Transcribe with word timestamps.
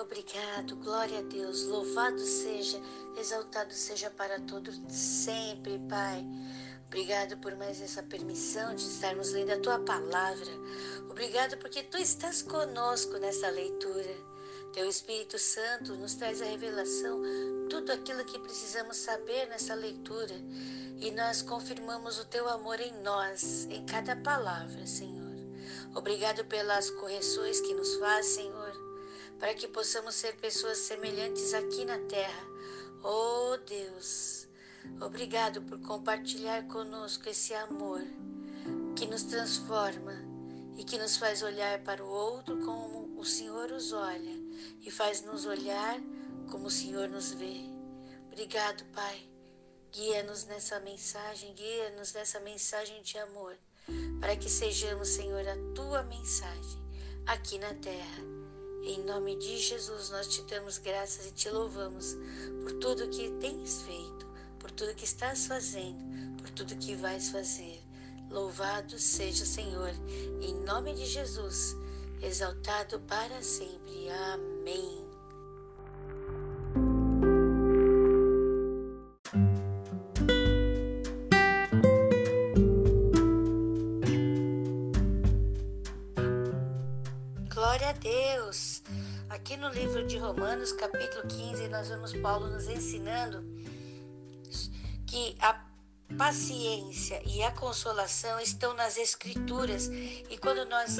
Obrigado, 0.00 0.76
glória 0.76 1.18
a 1.18 1.22
Deus. 1.22 1.64
Louvado 1.64 2.18
seja, 2.20 2.80
exaltado 3.18 3.74
seja 3.74 4.08
para 4.08 4.40
todos 4.40 4.80
sempre, 4.88 5.78
Pai. 5.90 6.24
Obrigado 6.86 7.36
por 7.36 7.54
mais 7.56 7.82
essa 7.82 8.02
permissão 8.02 8.74
de 8.74 8.82
estarmos 8.82 9.32
lendo 9.32 9.50
a 9.50 9.60
tua 9.60 9.78
palavra. 9.80 10.50
Obrigado 11.10 11.58
porque 11.58 11.82
tu 11.82 11.98
estás 11.98 12.40
conosco 12.40 13.18
nessa 13.18 13.50
leitura. 13.50 14.16
Teu 14.72 14.88
Espírito 14.88 15.38
Santo 15.38 15.94
nos 15.96 16.14
traz 16.14 16.40
a 16.40 16.46
revelação, 16.46 17.20
tudo 17.68 17.92
aquilo 17.92 18.24
que 18.24 18.38
precisamos 18.38 18.96
saber 18.96 19.48
nessa 19.48 19.74
leitura. 19.74 20.34
E 20.96 21.10
nós 21.10 21.42
confirmamos 21.42 22.18
o 22.18 22.24
teu 22.24 22.48
amor 22.48 22.80
em 22.80 23.02
nós, 23.02 23.66
em 23.68 23.84
cada 23.84 24.16
palavra, 24.16 24.86
Senhor. 24.86 25.20
Obrigado 25.94 26.44
pelas 26.46 26.88
correções 26.90 27.60
que 27.60 27.74
nos 27.74 27.96
faz, 27.96 28.26
Senhor, 28.26 28.79
para 29.40 29.54
que 29.54 29.66
possamos 29.66 30.14
ser 30.14 30.36
pessoas 30.36 30.78
semelhantes 30.78 31.54
aqui 31.54 31.84
na 31.84 31.98
terra. 32.00 32.46
Oh 33.02 33.56
Deus, 33.66 34.46
obrigado 35.00 35.62
por 35.62 35.80
compartilhar 35.80 36.66
conosco 36.66 37.28
esse 37.28 37.54
amor 37.54 38.02
que 38.94 39.06
nos 39.06 39.22
transforma 39.22 40.12
e 40.76 40.84
que 40.84 40.98
nos 40.98 41.16
faz 41.16 41.42
olhar 41.42 41.82
para 41.82 42.04
o 42.04 42.08
outro 42.08 42.58
como 42.58 43.18
o 43.18 43.24
Senhor 43.24 43.72
os 43.72 43.92
olha 43.92 44.38
e 44.82 44.90
faz 44.90 45.22
nos 45.22 45.46
olhar 45.46 45.98
como 46.50 46.66
o 46.66 46.70
Senhor 46.70 47.08
nos 47.08 47.32
vê. 47.32 47.62
Obrigado, 48.26 48.84
Pai. 48.92 49.28
Guia-nos 49.90 50.44
nessa 50.44 50.78
mensagem, 50.78 51.52
guia-nos 51.54 52.12
nessa 52.12 52.38
mensagem 52.40 53.02
de 53.02 53.18
amor 53.18 53.56
para 54.20 54.36
que 54.36 54.48
sejamos, 54.48 55.08
Senhor, 55.08 55.46
a 55.48 55.56
tua 55.74 56.02
mensagem 56.04 56.78
aqui 57.26 57.58
na 57.58 57.74
terra. 57.74 58.39
Em 58.82 59.04
nome 59.04 59.36
de 59.36 59.58
Jesus, 59.58 60.10
nós 60.10 60.26
te 60.26 60.42
damos 60.42 60.78
graças 60.78 61.26
e 61.26 61.32
te 61.32 61.50
louvamos 61.50 62.16
por 62.62 62.72
tudo 62.80 63.08
que 63.10 63.30
tens 63.40 63.82
feito, 63.82 64.26
por 64.58 64.70
tudo 64.70 64.94
que 64.94 65.04
estás 65.04 65.46
fazendo, 65.46 66.36
por 66.38 66.48
tudo 66.50 66.76
que 66.76 66.94
vais 66.94 67.28
fazer. 67.28 67.82
Louvado 68.30 68.98
seja 68.98 69.44
o 69.44 69.46
Senhor, 69.46 69.92
em 70.40 70.54
nome 70.64 70.94
de 70.94 71.04
Jesus, 71.04 71.76
exaltado 72.22 73.00
para 73.00 73.42
sempre. 73.42 74.08
Amém. 74.08 75.09
No 89.70 89.74
livro 89.74 90.04
de 90.04 90.18
Romanos, 90.18 90.72
capítulo 90.72 91.22
15, 91.28 91.68
nós 91.68 91.88
vemos 91.88 92.12
Paulo 92.14 92.48
nos 92.48 92.66
ensinando 92.66 93.44
que 95.06 95.36
a 95.38 95.64
paciência 96.18 97.22
e 97.24 97.40
a 97.44 97.52
consolação 97.52 98.40
estão 98.40 98.74
nas 98.74 98.96
Escrituras. 98.96 99.86
E 99.86 100.36
quando 100.38 100.64
nós 100.68 100.98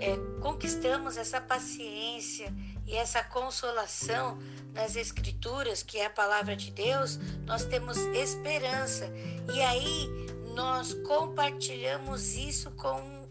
é, 0.00 0.16
conquistamos 0.40 1.16
essa 1.16 1.40
paciência 1.40 2.52
e 2.88 2.96
essa 2.96 3.22
consolação 3.22 4.36
nas 4.72 4.96
Escrituras, 4.96 5.84
que 5.84 5.98
é 5.98 6.06
a 6.06 6.10
palavra 6.10 6.56
de 6.56 6.72
Deus, 6.72 7.18
nós 7.46 7.64
temos 7.64 7.98
esperança. 7.98 9.08
E 9.54 9.60
aí 9.62 10.08
nós 10.56 10.92
compartilhamos 11.06 12.34
isso 12.34 12.72
com 12.72 13.28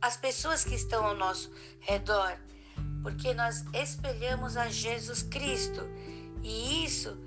as 0.00 0.16
pessoas 0.16 0.64
que 0.64 0.74
estão 0.74 1.04
ao 1.04 1.14
nosso 1.14 1.52
redor, 1.78 2.38
porque 3.02 3.34
nós 3.34 3.64
espelhamos 3.72 4.56
a 4.56 4.68
Jesus 4.68 5.22
Cristo. 5.22 5.82
E 6.42 6.84
isso 6.84 7.18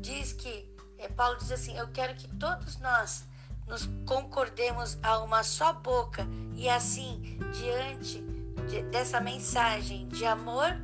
diz 0.00 0.32
que, 0.32 0.70
é, 0.98 1.08
Paulo 1.08 1.38
diz 1.38 1.50
assim: 1.50 1.76
Eu 1.76 1.88
quero 1.88 2.14
que 2.14 2.28
todos 2.36 2.78
nós 2.78 3.24
nos 3.66 3.88
concordemos 4.06 4.98
a 5.02 5.18
uma 5.18 5.42
só 5.42 5.72
boca 5.72 6.26
e 6.54 6.68
assim, 6.68 7.38
diante 7.52 8.22
de, 8.68 8.82
dessa 8.84 9.20
mensagem 9.20 10.06
de 10.08 10.24
amor, 10.24 10.76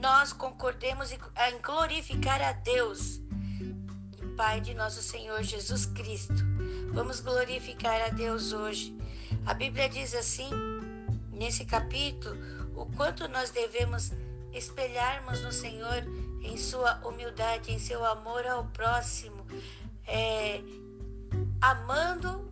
nós 0.00 0.32
concordemos 0.32 1.12
em, 1.12 1.18
glorificar 1.62 2.42
a 2.42 2.52
Deus, 2.52 3.20
Pai 4.36 4.60
de 4.60 4.74
nosso 4.74 5.00
Senhor 5.00 5.42
Jesus 5.42 5.86
Cristo. 5.86 6.34
Vamos 6.92 7.20
glorificar 7.20 8.02
a 8.02 8.08
Deus 8.08 8.52
hoje. 8.52 8.96
A 9.46 9.54
Bíblia 9.54 9.88
diz 9.88 10.12
assim 10.14 10.50
nesse 11.30 11.64
capítulo 11.64 12.36
o 12.76 12.86
quanto 12.96 13.28
nós 13.28 13.50
devemos 13.50 14.12
espelharmos 14.52 15.42
no 15.42 15.52
Senhor 15.52 16.04
em 16.42 16.56
sua 16.56 17.00
humildade, 17.06 17.72
em 17.72 17.78
seu 17.78 18.04
amor 18.04 18.46
ao 18.46 18.64
próximo, 18.66 19.44
é, 20.06 20.60
amando, 21.60 22.50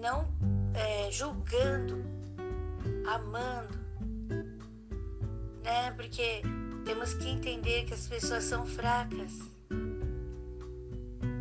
não 0.00 0.28
é, 0.74 1.10
julgando, 1.10 2.04
amando, 3.08 3.78
né? 5.62 5.90
Porque 5.92 6.42
temos 6.84 7.14
que 7.14 7.28
entender 7.28 7.84
que 7.84 7.94
as 7.94 8.06
pessoas 8.06 8.44
são 8.44 8.66
fracas 8.66 9.32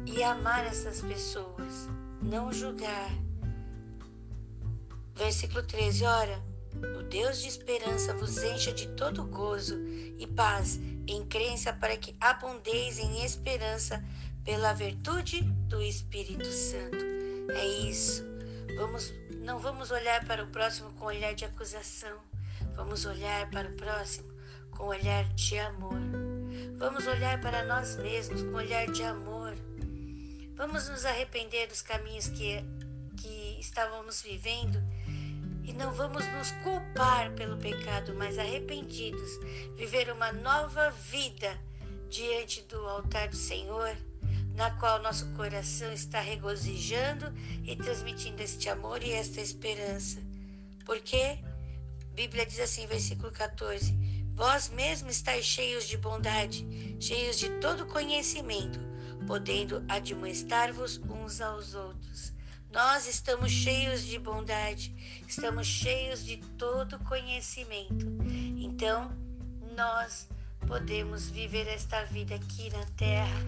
e 0.06 0.24
amar 0.24 0.66
essas 0.66 1.02
pessoas, 1.02 1.90
não 2.22 2.52
julgar. 2.52 3.12
Versículo 5.14 5.64
13, 5.64 6.06
ora. 6.06 6.55
O 6.98 7.04
Deus 7.04 7.42
de 7.42 7.48
esperança 7.48 8.14
vos 8.14 8.42
encha 8.44 8.72
de 8.72 8.88
todo 8.90 9.26
gozo 9.26 9.80
e 10.18 10.28
paz 10.28 10.80
em 11.08 11.26
crença 11.26 11.72
para 11.74 11.98
que 11.98 12.16
abundeis 12.20 13.00
em 13.00 13.24
esperança 13.24 14.04
pela 14.44 14.74
virtude 14.74 15.42
do 15.68 15.82
Espírito 15.82 16.46
Santo. 16.46 17.04
É 17.52 17.66
isso. 17.66 18.24
Vamos, 18.78 19.14
não 19.38 19.60
vamos 19.60 19.92
olhar 19.92 20.26
para 20.26 20.44
o 20.44 20.48
próximo 20.48 20.92
com 20.94 21.06
olhar 21.06 21.34
de 21.34 21.46
acusação. 21.46 22.18
Vamos 22.76 23.06
olhar 23.06 23.50
para 23.50 23.70
o 23.70 23.74
próximo 23.74 24.28
com 24.72 24.86
olhar 24.86 25.24
de 25.34 25.58
amor. 25.58 26.00
Vamos 26.78 27.08
olhar 27.08 27.40
para 27.40 27.64
nós 27.64 27.96
mesmos 27.98 28.42
com 28.44 28.54
olhar 28.54 28.86
de 28.88 29.04
amor. 29.04 29.56
Vamos 30.56 30.90
nos 30.90 31.06
arrepender 31.06 31.68
dos 31.68 31.82
caminhos 31.82 32.28
que, 32.28 32.64
que 33.18 33.58
estávamos 33.60 34.22
vivendo 34.22 34.82
e 35.66 35.74
não 35.74 35.92
vamos 35.92 36.26
nos 36.28 36.52
culpar 36.64 37.32
pelo 37.34 37.58
pecado, 37.58 38.14
mas 38.16 38.38
arrependidos, 38.38 39.40
viver 39.76 40.12
uma 40.12 40.32
nova 40.32 40.92
vida 40.92 41.60
diante 42.10 42.62
do 42.64 42.78
altar 42.88 43.30
do 43.30 43.36
Senhor, 43.36 43.98
na 44.54 44.70
qual 44.72 45.02
nosso 45.02 45.26
coração 45.34 45.92
está 45.92 46.20
regozijando 46.20 47.34
e 47.64 47.76
transmitindo 47.76 48.42
este 48.42 48.70
amor 48.70 49.04
e 49.04 49.12
esta 49.12 49.42
esperança. 49.42 50.22
Porque 50.86 51.40
a 52.12 52.14
Bíblia 52.14 52.46
diz 52.46 52.60
assim, 52.60 52.86
versículo 52.86 53.32
14: 53.32 53.94
Vós 54.36 54.70
mesmos 54.70 55.16
estáis 55.16 55.46
cheios 55.46 55.88
de 55.88 55.98
bondade, 55.98 56.96
cheios 57.00 57.40
de 57.40 57.50
todo 57.60 57.88
conhecimento, 57.88 58.80
podendo 59.26 59.84
admoestar-vos 59.90 60.98
uns 61.10 61.42
aos 61.42 61.74
outros. 61.74 62.35
Nós 62.76 63.08
estamos 63.08 63.54
cheios 63.54 64.04
de 64.04 64.20
bondade, 64.20 64.94
estamos 65.26 65.66
cheios 65.66 66.26
de 66.26 66.36
todo 66.58 67.00
conhecimento. 67.06 68.06
Então, 68.60 69.18
nós 69.78 70.28
podemos 70.68 71.30
viver 71.30 71.70
esta 71.70 72.04
vida 72.04 72.36
aqui 72.36 72.70
na 72.72 72.86
terra. 72.98 73.40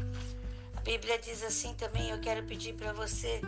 A 0.78 0.80
Bíblia 0.80 1.20
diz 1.20 1.44
assim 1.44 1.74
também, 1.74 2.10
eu 2.10 2.22
quero 2.22 2.46
pedir 2.46 2.74
para 2.76 2.94
você. 2.94 3.42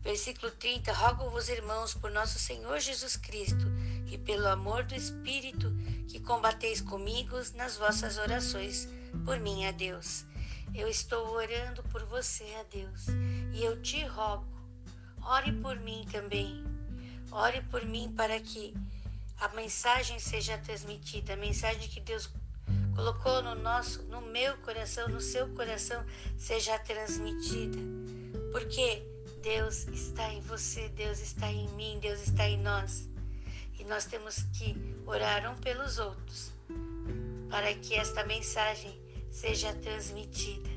Versículo 0.00 0.50
30: 0.52 0.90
Rogo-vos, 0.94 1.50
irmãos, 1.50 1.92
por 1.92 2.10
nosso 2.10 2.38
Senhor 2.38 2.80
Jesus 2.80 3.14
Cristo 3.14 3.66
e 4.10 4.16
pelo 4.16 4.48
amor 4.48 4.84
do 4.84 4.94
Espírito, 4.94 5.70
que 6.08 6.18
combateis 6.18 6.80
comigo 6.80 7.36
nas 7.56 7.76
vossas 7.76 8.16
orações 8.16 8.88
por 9.26 9.38
mim 9.38 9.66
a 9.66 9.70
Deus. 9.70 10.24
Eu 10.74 10.88
estou 10.88 11.34
orando 11.34 11.82
por 11.84 12.04
você 12.04 12.44
a 12.58 12.62
Deus 12.62 13.06
e 13.52 13.62
eu 13.64 13.80
te 13.82 14.04
rogo, 14.04 14.46
ore 15.22 15.52
por 15.52 15.76
mim 15.80 16.06
também. 16.10 16.64
Ore 17.32 17.62
por 17.62 17.84
mim 17.84 18.12
para 18.16 18.40
que 18.40 18.74
a 19.38 19.48
mensagem 19.48 20.18
seja 20.18 20.58
transmitida, 20.58 21.34
a 21.34 21.36
mensagem 21.36 21.88
que 21.88 22.00
Deus 22.00 22.30
colocou 22.94 23.42
no 23.42 23.54
nosso, 23.54 24.02
no 24.04 24.20
meu 24.20 24.56
coração, 24.58 25.08
no 25.08 25.20
seu 25.20 25.48
coração, 25.54 26.04
seja 26.36 26.78
transmitida. 26.78 27.78
Porque 28.52 29.02
Deus 29.42 29.86
está 29.88 30.32
em 30.32 30.40
você, 30.40 30.88
Deus 30.88 31.20
está 31.20 31.50
em 31.50 31.68
mim, 31.70 31.98
Deus 32.00 32.20
está 32.20 32.48
em 32.48 32.58
nós. 32.58 33.08
E 33.78 33.84
nós 33.84 34.04
temos 34.04 34.42
que 34.52 34.76
orar 35.06 35.50
um 35.50 35.56
pelos 35.56 35.98
outros 35.98 36.52
para 37.48 37.74
que 37.74 37.94
esta 37.94 38.24
mensagem 38.24 38.99
seja 39.30 39.72
transmitida. 39.74 40.68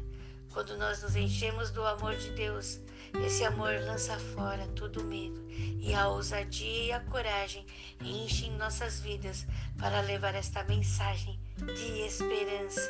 Quando 0.51 0.77
nós 0.77 1.01
nos 1.01 1.15
enchemos 1.15 1.71
do 1.71 1.83
amor 1.83 2.15
de 2.15 2.29
Deus, 2.31 2.79
Esse 3.21 3.45
amor 3.45 3.73
lança 3.85 4.17
fora 4.17 4.67
todo 4.69 5.03
medo 5.03 5.45
e 5.79 5.93
a 5.93 6.07
ousadia 6.07 6.83
e 6.85 6.91
a 6.91 6.99
coragem 6.99 7.65
enchem 8.01 8.51
nossas 8.57 8.99
vidas 9.01 9.45
para 9.77 10.01
levar 10.01 10.33
esta 10.33 10.63
mensagem 10.63 11.39
de 11.57 12.01
esperança, 12.01 12.81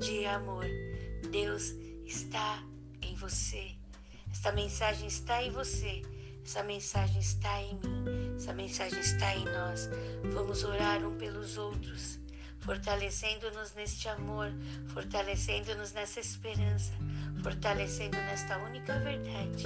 de 0.00 0.26
amor. 0.26 0.66
Deus 1.30 1.70
está 2.04 2.62
em 3.00 3.14
você. 3.14 3.70
Esta 4.30 4.50
mensagem 4.50 5.06
está 5.06 5.42
em 5.42 5.50
você. 5.50 6.02
Essa 6.44 6.62
mensagem 6.64 7.20
está 7.20 7.62
em 7.62 7.74
mim. 7.74 8.34
Essa 8.36 8.52
mensagem 8.52 8.98
está 8.98 9.36
em 9.36 9.44
nós. 9.44 9.88
Vamos 10.32 10.64
orar 10.64 11.06
um 11.06 11.16
pelos 11.16 11.56
outros, 11.56 12.18
fortalecendo-nos 12.60 13.74
neste 13.74 14.08
amor, 14.08 14.52
fortalecendo-nos 14.88 15.92
nessa 15.92 16.20
esperança, 16.20 16.92
fortalecendo 17.42 18.16
nesta 18.16 18.58
única 18.58 18.98
verdade, 19.00 19.64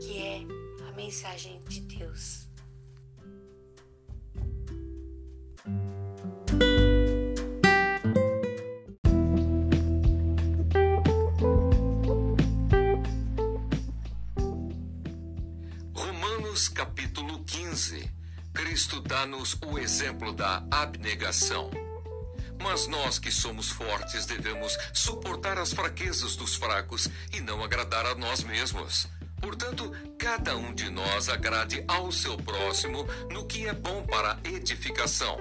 que 0.00 0.22
é 0.22 0.88
a 0.88 0.92
mensagem 0.92 1.62
de 1.64 1.80
Deus. 1.82 2.48
Romanos 15.94 16.68
capítulo 16.68 17.42
15 17.44 18.22
Cristo 18.54 19.00
dá-nos 19.00 19.58
o 19.66 19.78
exemplo 19.78 20.32
da 20.32 20.62
abnegação. 20.70 21.70
Mas 22.62 22.86
nós 22.86 23.18
que 23.18 23.30
somos 23.30 23.70
fortes 23.70 24.24
devemos 24.24 24.78
suportar 24.92 25.58
as 25.58 25.72
fraquezas 25.72 26.36
dos 26.36 26.54
fracos 26.54 27.08
e 27.32 27.40
não 27.40 27.62
agradar 27.62 28.06
a 28.06 28.14
nós 28.14 28.44
mesmos. 28.44 29.08
Portanto, 29.40 29.92
cada 30.16 30.56
um 30.56 30.72
de 30.72 30.88
nós 30.88 31.28
agrade 31.28 31.84
ao 31.88 32.12
seu 32.12 32.36
próximo 32.36 33.04
no 33.30 33.44
que 33.46 33.66
é 33.66 33.72
bom 33.72 34.06
para 34.06 34.38
edificação. 34.44 35.36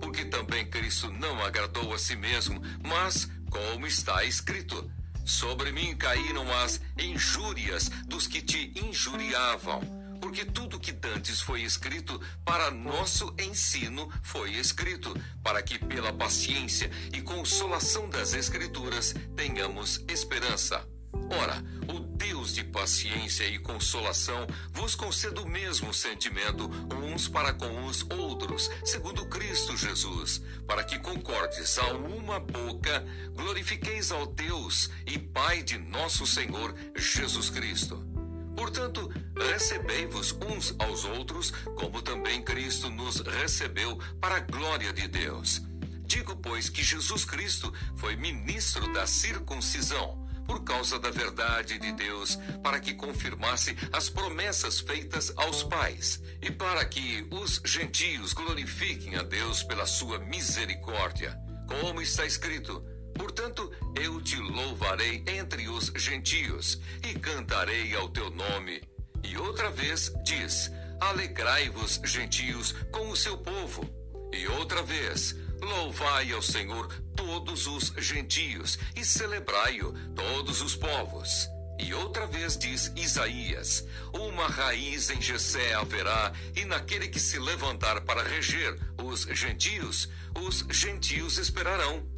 Porque 0.00 0.24
também 0.24 0.66
Cristo 0.68 1.10
não 1.10 1.44
agradou 1.44 1.92
a 1.92 1.98
si 1.98 2.16
mesmo, 2.16 2.60
mas, 2.82 3.28
como 3.50 3.86
está 3.86 4.24
escrito, 4.24 4.90
sobre 5.24 5.70
mim 5.70 5.94
caíram 5.94 6.50
as 6.60 6.80
injúrias 6.98 7.90
dos 8.06 8.26
que 8.26 8.40
te 8.40 8.72
injuriavam. 8.74 10.01
Porque 10.22 10.44
tudo 10.44 10.78
que 10.78 10.92
dantes 10.92 11.40
foi 11.40 11.62
escrito 11.62 12.20
para 12.44 12.70
nosso 12.70 13.34
ensino 13.40 14.08
foi 14.22 14.52
escrito, 14.52 15.12
para 15.42 15.60
que 15.60 15.80
pela 15.80 16.12
paciência 16.12 16.88
e 17.12 17.20
consolação 17.20 18.08
das 18.08 18.32
Escrituras 18.32 19.16
tenhamos 19.34 20.00
esperança. 20.06 20.86
Ora, 21.12 21.60
o 21.92 21.98
Deus 21.98 22.54
de 22.54 22.62
paciência 22.62 23.48
e 23.48 23.58
consolação 23.58 24.46
vos 24.70 24.94
conceda 24.94 25.40
o 25.40 25.48
mesmo 25.48 25.92
sentimento 25.92 26.70
uns 27.04 27.26
para 27.26 27.52
com 27.52 27.84
os 27.86 28.06
outros, 28.08 28.70
segundo 28.84 29.26
Cristo 29.26 29.76
Jesus, 29.76 30.40
para 30.68 30.84
que 30.84 31.00
concordes 31.00 31.76
a 31.78 31.94
uma 31.94 32.38
boca, 32.38 33.04
glorifiqueis 33.34 34.12
ao 34.12 34.24
Deus 34.24 34.88
e 35.04 35.18
Pai 35.18 35.64
de 35.64 35.78
nosso 35.78 36.24
Senhor 36.28 36.72
Jesus 36.96 37.50
Cristo. 37.50 38.11
Portanto, 38.56 39.10
recebei-vos 39.36 40.32
uns 40.32 40.74
aos 40.78 41.04
outros, 41.04 41.50
como 41.76 42.02
também 42.02 42.42
Cristo 42.42 42.90
nos 42.90 43.20
recebeu 43.20 43.98
para 44.20 44.36
a 44.36 44.40
glória 44.40 44.92
de 44.92 45.08
Deus. 45.08 45.62
Digo, 46.04 46.36
pois, 46.36 46.68
que 46.68 46.82
Jesus 46.82 47.24
Cristo 47.24 47.72
foi 47.96 48.16
ministro 48.16 48.92
da 48.92 49.06
circuncisão 49.06 50.22
por 50.46 50.64
causa 50.64 50.98
da 50.98 51.10
verdade 51.10 51.78
de 51.78 51.92
Deus, 51.92 52.38
para 52.62 52.80
que 52.80 52.94
confirmasse 52.94 53.76
as 53.92 54.10
promessas 54.10 54.80
feitas 54.80 55.32
aos 55.36 55.62
pais, 55.62 56.20
e 56.40 56.50
para 56.50 56.84
que 56.84 57.26
os 57.30 57.60
gentios 57.64 58.32
glorifiquem 58.32 59.16
a 59.16 59.22
Deus 59.22 59.62
pela 59.62 59.86
sua 59.86 60.18
misericórdia. 60.18 61.38
Como 61.66 62.02
está 62.02 62.26
escrito: 62.26 62.84
Portanto, 63.14 63.70
eu 63.94 64.20
te 64.20 64.36
louvarei 64.36 65.24
entre 65.26 65.68
os 65.68 65.92
gentios 65.96 66.80
e 67.02 67.14
cantarei 67.18 67.94
ao 67.94 68.08
teu 68.08 68.30
nome. 68.30 68.82
E 69.22 69.36
outra 69.36 69.70
vez 69.70 70.12
diz: 70.24 70.70
Alegrai-vos, 71.00 72.00
gentios, 72.04 72.72
com 72.90 73.10
o 73.10 73.16
seu 73.16 73.38
povo. 73.38 73.88
E 74.32 74.46
outra 74.48 74.82
vez, 74.82 75.36
Louvai 75.62 76.32
ao 76.32 76.42
Senhor 76.42 76.88
todos 77.14 77.68
os 77.68 77.92
gentios 77.96 78.80
e 78.96 79.04
celebrai-o 79.04 79.92
todos 80.12 80.60
os 80.60 80.74
povos. 80.74 81.48
E 81.78 81.94
outra 81.94 82.26
vez 82.26 82.58
diz 82.58 82.92
Isaías: 82.96 83.86
Uma 84.12 84.48
raiz 84.48 85.08
em 85.10 85.22
Jessé 85.22 85.72
haverá, 85.74 86.32
e 86.56 86.64
naquele 86.64 87.06
que 87.06 87.20
se 87.20 87.38
levantar 87.38 88.00
para 88.00 88.24
reger 88.24 88.76
os 89.00 89.22
gentios, 89.22 90.08
os 90.34 90.66
gentios 90.68 91.38
esperarão. 91.38 92.11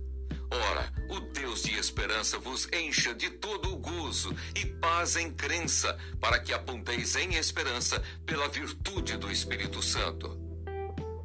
Ora, 0.50 0.92
o 1.08 1.20
Deus 1.20 1.62
de 1.62 1.74
esperança 1.78 2.38
vos 2.38 2.68
encha 2.72 3.14
de 3.14 3.30
todo 3.30 3.72
o 3.72 3.76
gozo 3.76 4.34
e 4.54 4.66
paz 4.66 5.16
em 5.16 5.30
crença, 5.30 5.96
para 6.20 6.38
que 6.38 6.52
aponteis 6.52 7.16
em 7.16 7.34
esperança 7.34 8.02
pela 8.24 8.48
virtude 8.48 9.16
do 9.16 9.30
Espírito 9.30 9.82
Santo 9.82 10.44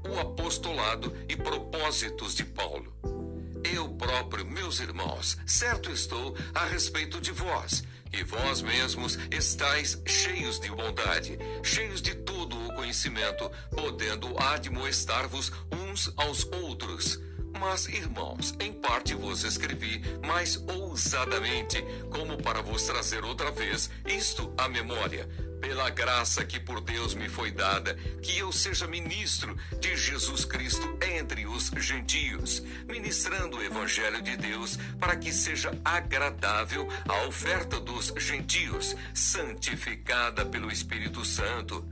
o 0.10 0.19
apostolado 0.19 1.16
e 1.27 1.36
propósitos 1.36 2.36
de 2.36 2.44
Paulo. 2.44 2.94
Eu 3.63 3.89
próprio, 3.89 4.45
meus 4.45 4.80
irmãos, 4.80 5.38
certo 5.45 5.92
estou 5.92 6.36
a 6.56 6.66
respeito 6.66 7.21
de 7.21 7.31
vós, 7.31 7.83
e 8.12 8.24
vós 8.24 8.62
mesmos 8.62 9.19
estáis 9.30 10.01
cheios 10.07 10.60
de 10.60 10.69
bondade, 10.71 11.38
cheios 11.62 12.01
de 12.01 12.16
todo 12.16 12.57
o 12.57 12.74
conhecimento, 12.74 13.51
podendo 13.69 14.36
admoestar-vos 14.39 15.51
uns 15.71 16.12
aos 16.18 16.44
outros. 16.45 17.19
Mas, 17.57 17.88
irmãos, 17.88 18.54
em 18.60 18.72
parte 18.74 19.13
vos 19.16 19.44
escrevi 19.44 20.01
mais 20.25 20.62
ousadamente, 20.68 21.84
como 22.10 22.38
para 22.42 22.62
vos 22.62 22.84
trazer 22.84 23.24
outra 23.24 23.51
vez 23.51 23.90
isto 24.06 24.54
à 24.57 24.68
memória. 24.68 25.28
Pela 25.60 25.90
graça 25.90 26.46
que 26.46 26.57
por 26.57 26.80
Deus 26.80 27.13
me 27.13 27.28
foi 27.28 27.51
dada, 27.51 27.94
que 28.22 28.38
eu 28.38 28.50
seja 28.51 28.88
ministro 28.88 29.57
de 29.80 29.96
Jesus 29.98 30.46
Cristo 30.46 30.98
entre 31.01 31.46
os 31.46 31.69
gentios, 31.78 32.63
ministrando 32.88 33.57
o 33.57 33.63
Evangelho 33.63 34.22
de 34.22 34.38
Deus 34.38 34.78
para 34.98 35.18
que 35.18 35.34
seja 35.34 35.72
agradável 35.84 36.88
a 37.07 37.28
oferta 37.28 37.78
dos 37.80 38.13
gentios, 38.18 38.95
santificada 39.13 40.45
pelo 40.45 40.72
Espírito 40.72 41.25
Santo 41.25 41.86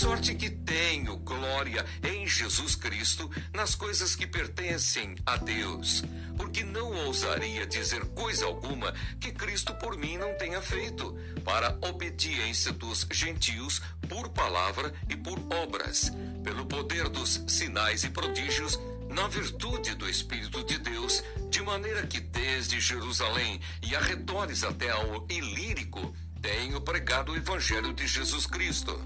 sorte 0.00 0.34
que 0.34 0.48
tenho 0.48 1.18
glória 1.18 1.84
em 2.02 2.26
Jesus 2.26 2.74
Cristo 2.74 3.30
nas 3.52 3.74
coisas 3.74 4.16
que 4.16 4.26
pertencem 4.26 5.14
a 5.26 5.36
Deus, 5.36 6.02
porque 6.38 6.64
não 6.64 6.90
ousaria 7.04 7.66
dizer 7.66 8.06
coisa 8.14 8.46
alguma 8.46 8.94
que 9.20 9.30
Cristo 9.30 9.74
por 9.74 9.98
mim 9.98 10.16
não 10.16 10.32
tenha 10.38 10.62
feito, 10.62 11.14
para 11.44 11.76
obediência 11.82 12.72
dos 12.72 13.06
gentios 13.12 13.82
por 14.08 14.30
palavra 14.30 14.90
e 15.06 15.14
por 15.14 15.38
obras, 15.52 16.10
pelo 16.42 16.64
poder 16.64 17.10
dos 17.10 17.44
sinais 17.46 18.02
e 18.02 18.08
prodígios 18.08 18.80
na 19.10 19.28
virtude 19.28 19.94
do 19.96 20.08
Espírito 20.08 20.64
de 20.64 20.78
Deus, 20.78 21.22
de 21.50 21.60
maneira 21.60 22.06
que 22.06 22.20
desde 22.20 22.80
Jerusalém 22.80 23.60
e 23.82 23.94
arredores 23.94 24.64
até 24.64 24.88
ao 24.88 25.26
Ilírico 25.28 26.14
tenho 26.40 26.80
pregado 26.80 27.32
o 27.32 27.36
Evangelho 27.36 27.92
de 27.92 28.06
Jesus 28.06 28.46
Cristo 28.46 28.98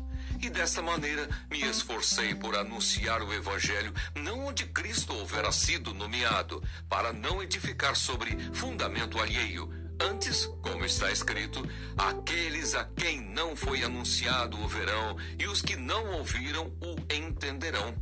e 0.44 0.50
dessa 0.50 0.82
maneira 0.82 1.26
me 1.50 1.62
esforcei 1.62 2.34
por 2.34 2.54
anunciar 2.54 3.22
o 3.22 3.32
Evangelho 3.32 3.94
não 4.14 4.46
onde 4.46 4.66
Cristo 4.66 5.14
houvera 5.14 5.50
sido 5.50 5.94
nomeado, 5.94 6.62
para 6.88 7.12
não 7.12 7.42
edificar 7.42 7.96
sobre 7.96 8.36
fundamento 8.52 9.18
alheio. 9.18 9.70
Antes, 9.98 10.46
como 10.60 10.84
está 10.84 11.10
escrito, 11.10 11.66
aqueles 11.96 12.74
a 12.74 12.84
quem 12.84 13.22
não 13.22 13.56
foi 13.56 13.82
anunciado 13.84 14.58
o 14.60 14.68
verão, 14.68 15.16
e 15.38 15.46
os 15.46 15.62
que 15.62 15.76
não 15.76 16.12
ouviram 16.12 16.66
o 16.80 16.96
entenderão. 17.14 17.94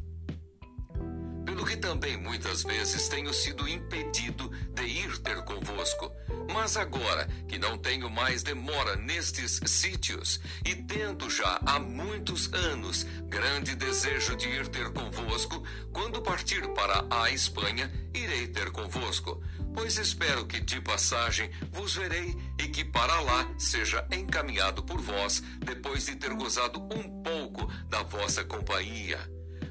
Pelo 1.45 1.65
que 1.65 1.77
também 1.77 2.17
muitas 2.17 2.65
vezes 2.65 3.09
tenho 3.09 3.33
sido 3.33 3.69
impedido 3.69 4.51
de 4.83 4.89
ir 4.89 5.19
ter 5.19 5.43
convosco. 5.45 6.13
Mas 6.53 6.77
agora 6.77 7.27
que 7.49 7.59
não 7.59 7.79
tenho 7.79 8.11
mais 8.11 8.43
demora 8.43 8.97
nestes 8.97 9.61
sítios 9.65 10.41
e 10.67 10.75
tendo 10.75 11.31
já 11.31 11.61
há 11.65 11.79
muitos 11.79 12.53
anos 12.53 13.05
grande 13.29 13.77
desejo 13.77 14.37
de 14.37 14.49
ir 14.49 14.67
ter 14.69 14.93
convosco, 14.93 15.63
quando 15.93 16.21
partir 16.21 16.67
para 16.75 17.07
a 17.11 17.31
Espanha, 17.31 17.91
irei 18.13 18.49
ter 18.49 18.71
convosco. 18.73 19.41
Pois 19.73 19.97
espero 19.97 20.47
que 20.47 20.61
de 20.61 20.81
passagem 20.81 21.51
vos 21.71 21.95
verei 21.95 22.37
e 22.59 22.69
que 22.69 22.85
para 22.85 23.21
lá 23.21 23.49
seja 23.57 24.07
encaminhado 24.11 24.83
por 24.83 25.01
vós, 25.01 25.43
depois 25.61 26.07
de 26.07 26.17
ter 26.17 26.35
gozado 26.35 26.81
um 26.95 27.23
pouco 27.23 27.67
da 27.89 28.03
vossa 28.03 28.45
companhia. 28.45 29.19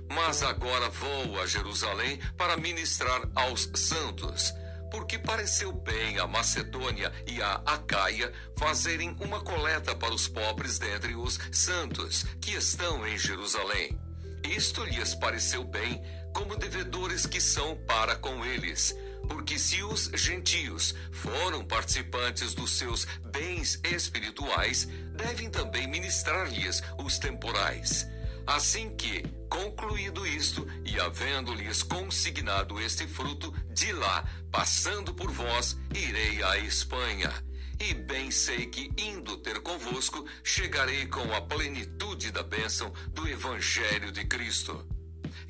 Mas 0.10 0.42
agora 0.42 0.90
vou 0.90 1.40
a 1.40 1.46
Jerusalém 1.46 2.20
para 2.36 2.58
ministrar 2.58 3.22
aos 3.36 3.70
santos 3.76 4.54
porque 4.92 5.18
pareceu 5.18 5.72
bem 5.72 6.20
a 6.20 6.28
Macedônia 6.28 7.12
e 7.26 7.42
a 7.42 7.54
Acaia 7.66 8.32
fazerem 8.58 9.16
uma 9.22 9.40
coleta 9.40 9.96
para 9.96 10.14
os 10.14 10.28
pobres 10.28 10.78
dentre 10.78 11.16
os 11.16 11.40
santos 11.52 12.26
que 12.42 12.52
estão 12.52 13.08
em 13.08 13.18
Jerusalém. 13.18 13.98
Isto 14.44 14.84
lhes 14.84 15.16
pareceu 15.16 15.64
bem, 15.64 16.04
como 16.34 16.58
devedores 16.58 17.26
que 17.26 17.40
são 17.40 17.76
para 17.88 18.16
com 18.16 18.46
eles. 18.46 18.96
Porque 19.28 19.58
se 19.58 19.82
os 19.84 20.12
gentios 20.14 20.94
foram 21.12 21.64
participantes 21.64 22.54
dos 22.54 22.72
seus 22.72 23.06
bens 23.32 23.80
espirituais, 23.84 24.88
devem 25.16 25.50
também 25.50 25.88
ministrar-lhes 25.88 26.84
os 26.98 27.18
temporais. 27.18 28.08
Assim 28.46 28.96
que, 28.96 29.24
concluído 29.50 30.26
isto, 30.26 30.68
e 30.86 31.00
havendo-lhes 31.00 31.84
consignado 31.84 32.80
este 32.80 33.08
fruto, 33.08 33.54
de 33.70 33.92
lá, 33.94 34.28
passando 34.52 35.14
por 35.14 35.32
vós, 35.32 35.78
irei 35.94 36.44
à 36.44 36.58
Espanha. 36.58 37.32
E 37.80 37.94
bem 37.94 38.30
sei 38.30 38.68
que, 38.68 38.92
indo 38.98 39.38
ter 39.38 39.60
convosco, 39.62 40.26
chegarei 40.44 41.08
com 41.08 41.34
a 41.34 41.42
plenitude 41.42 42.32
da 42.32 42.44
bênção 42.44 42.94
do 43.10 43.28
Evangelho 43.28 44.12
de 44.12 44.24
Cristo. 44.26 44.86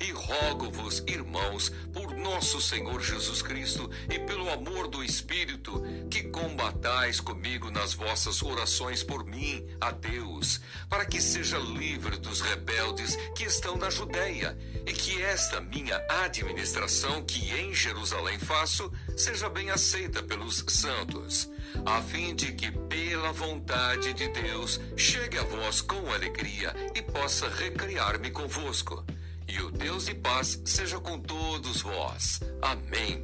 E 0.02 0.10
rogo-vos, 0.10 0.98
irmãos, 1.06 1.70
por 1.92 2.12
nosso 2.16 2.60
Senhor 2.60 3.00
Jesus 3.00 3.40
Cristo 3.40 3.88
e 4.10 4.18
pelo 4.18 4.50
amor 4.50 4.88
do 4.88 5.04
Espírito, 5.04 5.80
que 6.10 6.24
combatais 6.24 7.20
comigo 7.20 7.70
nas 7.70 7.94
vossas 7.94 8.42
orações 8.42 9.04
por 9.04 9.24
mim, 9.24 9.64
a 9.80 9.92
Deus, 9.92 10.60
para 10.88 11.04
que 11.04 11.20
seja 11.20 11.56
livre 11.56 12.18
dos 12.18 12.40
rebeldes 12.40 13.14
que 13.36 13.44
estão 13.44 13.76
na 13.76 13.90
Judéia, 13.90 14.58
e 14.84 14.92
que 14.92 15.22
esta 15.22 15.60
minha 15.60 16.04
administração 16.08 17.22
que 17.22 17.52
em 17.52 17.72
Jerusalém 17.72 18.40
faço 18.40 18.92
seja 19.16 19.48
bem 19.48 19.70
aceita 19.70 20.20
pelos 20.20 20.64
santos, 20.66 21.48
a 21.86 22.02
fim 22.02 22.34
de 22.34 22.50
que, 22.54 22.72
pela 22.72 23.30
vontade 23.30 24.12
de 24.14 24.26
Deus, 24.30 24.80
chegue 24.96 25.38
a 25.38 25.44
vós 25.44 25.80
com 25.80 26.12
alegria 26.12 26.74
e 26.92 27.00
possa 27.00 27.48
recriar-me 27.48 28.32
convosco 28.32 29.04
e 29.52 29.60
o 29.60 29.70
Deus 29.70 30.06
de 30.06 30.14
paz 30.14 30.62
seja 30.64 30.98
com 30.98 31.20
todos 31.20 31.82
vós. 31.82 32.40
Amém. 32.62 33.22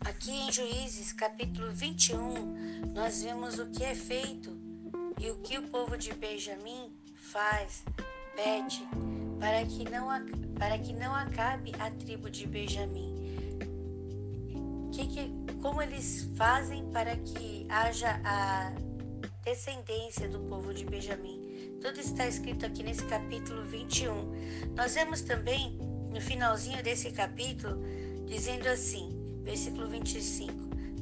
Aqui 0.00 0.32
em 0.32 0.50
Juízes, 0.50 1.12
capítulo 1.12 1.70
21, 1.70 2.92
nós 2.94 3.22
vemos 3.22 3.60
o 3.60 3.66
que 3.66 3.84
é 3.84 3.94
feito 3.94 4.50
e 5.20 5.30
o 5.30 5.36
que 5.36 5.56
o 5.56 5.62
povo 5.68 5.96
de 5.96 6.12
Benjamim 6.14 6.92
faz, 7.14 7.84
pede, 8.34 8.82
para 9.38 9.64
que 9.64 9.88
não, 9.88 10.08
para 10.58 10.78
que 10.78 10.92
não 10.92 11.14
acabe 11.14 11.72
a 11.78 11.92
tribo 11.92 12.28
de 12.28 12.44
Benjamim. 12.44 13.23
Que, 14.94 15.08
que, 15.08 15.32
como 15.60 15.82
eles 15.82 16.30
fazem 16.36 16.88
para 16.92 17.16
que 17.16 17.66
haja 17.68 18.20
a 18.24 18.72
descendência 19.44 20.28
do 20.28 20.38
povo 20.40 20.72
de 20.72 20.84
Benjamim. 20.84 21.78
Tudo 21.80 21.98
está 21.98 22.28
escrito 22.28 22.64
aqui 22.64 22.84
nesse 22.84 23.04
capítulo 23.06 23.64
21. 23.64 24.72
Nós 24.76 24.94
vemos 24.94 25.20
também 25.22 25.76
no 26.12 26.20
finalzinho 26.20 26.80
desse 26.80 27.10
capítulo 27.10 27.82
dizendo 28.24 28.68
assim, 28.68 29.10
versículo 29.42 29.88
25: 29.88 30.52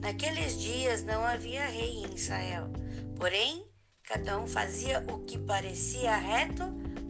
Naqueles 0.01 0.59
dias 0.59 1.05
não 1.05 1.23
havia 1.23 1.67
rei 1.67 1.99
em 1.99 2.15
Israel, 2.15 2.71
porém 3.17 3.63
cada 4.05 4.39
um 4.39 4.47
fazia 4.47 5.05
o 5.13 5.19
que 5.21 5.39
parecia 5.39 6.17
reto 6.17 6.65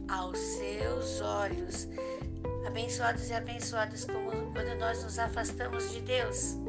aos 0.09 0.37
seus 0.37 1.21
olhos. 1.21 1.89
Abençoados 2.67 3.31
e 3.31 3.35
abençoadas 3.35 4.05
como 4.05 4.53
quando 4.53 4.77
nós 4.81 5.05
nos 5.05 5.19
afastamos 5.19 5.93
de 5.93 6.01
Deus 6.01 6.62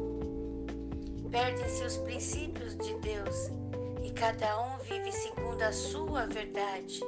perdem-se 1.34 1.82
os 1.82 1.96
princípios 1.96 2.76
de 2.76 2.94
Deus 3.00 3.50
e 4.04 4.10
cada 4.12 4.62
um 4.62 4.78
vive 4.78 5.10
segundo 5.10 5.60
a 5.62 5.72
sua 5.72 6.28
verdade. 6.28 7.00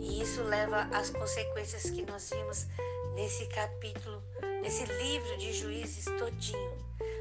E 0.00 0.22
isso 0.22 0.42
leva 0.42 0.88
às 0.90 1.10
consequências 1.10 1.82
que 1.90 2.00
nós 2.06 2.30
vimos 2.30 2.66
nesse 3.14 3.44
capítulo, 3.48 4.22
nesse 4.62 4.86
livro 4.86 5.36
de 5.36 5.52
Juízes 5.52 6.06
todinho. 6.18 6.78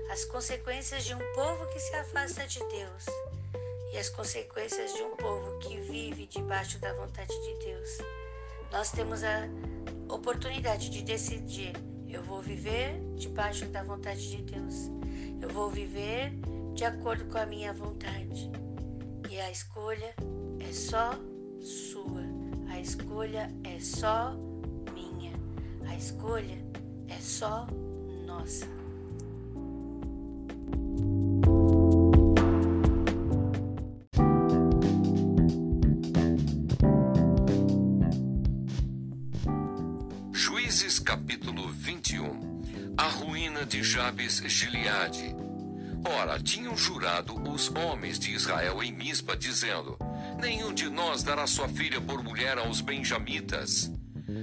As 0.10 0.24
consequências 0.24 1.04
de 1.04 1.14
um 1.14 1.34
povo 1.34 1.68
que 1.68 1.80
se 1.82 1.94
afasta 1.96 2.48
de 2.48 2.60
Deus 2.60 3.06
e 3.92 3.98
as 3.98 4.08
consequências 4.08 4.94
de 4.94 5.04
um 5.04 5.18
povo 5.18 5.60
que 5.60 5.82
vive 5.82 6.28
debaixo 6.28 6.80
da 6.80 6.94
vontade 6.94 7.34
de 7.42 7.66
Deus. 7.66 7.98
Nós 8.72 8.90
temos 8.90 9.22
a 9.22 9.50
oportunidade 10.08 10.90
de 10.90 11.02
decidir: 11.02 11.74
eu 12.08 12.24
vou 12.24 12.42
viver 12.42 13.02
debaixo 13.16 13.66
da 13.66 13.84
vontade 13.84 14.30
de 14.30 14.42
Deus 14.44 14.96
eu 15.42 15.50
vou 15.50 15.70
viver 15.70 16.34
de 16.74 16.84
acordo 16.84 17.26
com 17.26 17.38
a 17.38 17.46
minha 17.46 17.74
vontade. 17.74 18.52
E 19.30 19.40
a 19.40 19.52
escolha 19.52 20.14
é 20.60 20.72
só 20.72 21.12
sua. 21.62 22.24
A 22.70 22.80
escolha 22.80 23.50
é 23.64 23.80
só 23.80 24.36
minha. 24.94 25.34
A 25.88 25.96
escolha 25.96 26.58
é 27.08 27.20
só 27.20 27.68
nossa. 28.26 28.68
De 43.66 43.84
Jabes 43.84 44.44
Gileade. 44.46 45.36
Ora, 46.08 46.40
tinham 46.40 46.78
jurado 46.78 47.34
os 47.50 47.70
homens 47.76 48.20
de 48.20 48.32
Israel 48.32 48.84
em 48.84 48.92
Mispa, 48.92 49.36
dizendo: 49.36 49.98
Nenhum 50.40 50.72
de 50.72 50.88
nós 50.88 51.24
dará 51.24 51.48
sua 51.48 51.68
filha 51.68 52.00
por 52.00 52.24
mulher 52.24 52.60
aos 52.60 52.80
benjamitas. 52.80 53.92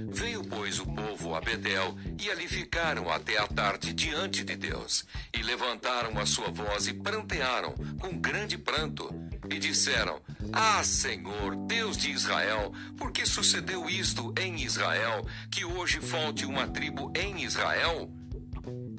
Veio, 0.09 0.43
pois, 0.43 0.79
o 0.79 0.85
povo 0.85 1.35
a 1.35 1.41
Bedel, 1.41 1.95
e 2.19 2.29
ali 2.29 2.47
ficaram 2.47 3.09
até 3.09 3.37
a 3.37 3.47
tarde 3.47 3.93
diante 3.93 4.43
de 4.43 4.55
Deus, 4.55 5.05
e 5.33 5.41
levantaram 5.41 6.19
a 6.19 6.25
sua 6.25 6.49
voz 6.49 6.87
e 6.87 6.93
prantearam 6.93 7.73
com 7.99 8.17
grande 8.19 8.57
pranto, 8.57 9.09
e 9.49 9.57
disseram: 9.57 10.21
Ah, 10.51 10.83
Senhor, 10.83 11.55
Deus 11.65 11.95
de 11.95 12.11
Israel, 12.11 12.73
por 12.97 13.11
que 13.11 13.25
sucedeu 13.25 13.89
isto 13.89 14.33
em 14.37 14.61
Israel, 14.61 15.25
que 15.49 15.63
hoje 15.63 16.01
falte 16.01 16.45
uma 16.45 16.67
tribo 16.67 17.11
em 17.15 17.43
Israel? 17.43 18.11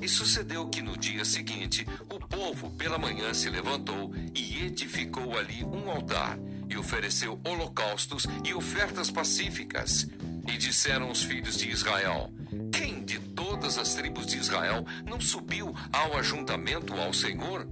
E 0.04 0.08
sucedeu 0.08 0.68
que 0.68 0.82
no 0.82 0.98
dia 0.98 1.24
seguinte 1.24 1.86
o 2.10 2.20
povo 2.20 2.68
pela 2.72 2.98
manhã 2.98 3.32
se 3.32 3.48
levantou 3.48 4.12
e 4.34 4.62
edificou 4.62 5.34
ali 5.34 5.64
um 5.64 5.90
altar 5.90 6.38
e 6.68 6.76
ofereceu 6.76 7.40
holocaustos 7.42 8.26
e 8.44 8.52
ofertas 8.52 9.10
pacíficas. 9.10 10.06
E 10.46 10.58
disseram 10.58 11.10
os 11.10 11.22
filhos 11.22 11.56
de 11.56 11.70
Israel: 11.70 12.30
Quem 12.70 13.02
de 13.02 13.18
todas 13.18 13.78
as 13.78 13.94
tribos 13.94 14.26
de 14.26 14.36
Israel 14.36 14.84
não 15.06 15.18
subiu 15.18 15.74
ao 15.90 16.18
ajuntamento 16.18 16.92
ao 17.00 17.14
Senhor? 17.14 17.66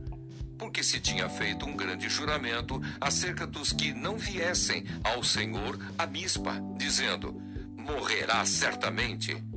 Porque 0.57 0.83
se 0.83 1.01
tinha 1.01 1.29
feito 1.29 1.67
um 1.67 1.77
grande 1.77 2.09
juramento 2.09 2.81
acerca 2.99 3.47
dos 3.47 3.75
que 3.75 3.93
não 3.93 4.17
viessem 4.17 4.87
ao 5.05 5.23
Senhor 5.23 5.79
a 5.99 6.07
mispa, 6.07 6.59
dizendo: 6.79 7.39
Morrerá 7.77 8.43
certamente. 8.47 9.52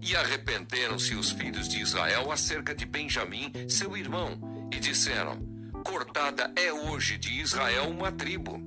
E 0.00 0.16
arrependeram-se 0.16 1.14
os 1.14 1.30
filhos 1.30 1.68
de 1.68 1.80
Israel 1.80 2.30
acerca 2.30 2.74
de 2.74 2.84
Benjamim, 2.84 3.52
seu 3.68 3.96
irmão, 3.96 4.68
e 4.72 4.78
disseram: 4.78 5.38
Cortada 5.84 6.52
é 6.56 6.72
hoje 6.72 7.18
de 7.18 7.40
Israel 7.40 7.88
uma 7.88 8.12
tribo. 8.12 8.60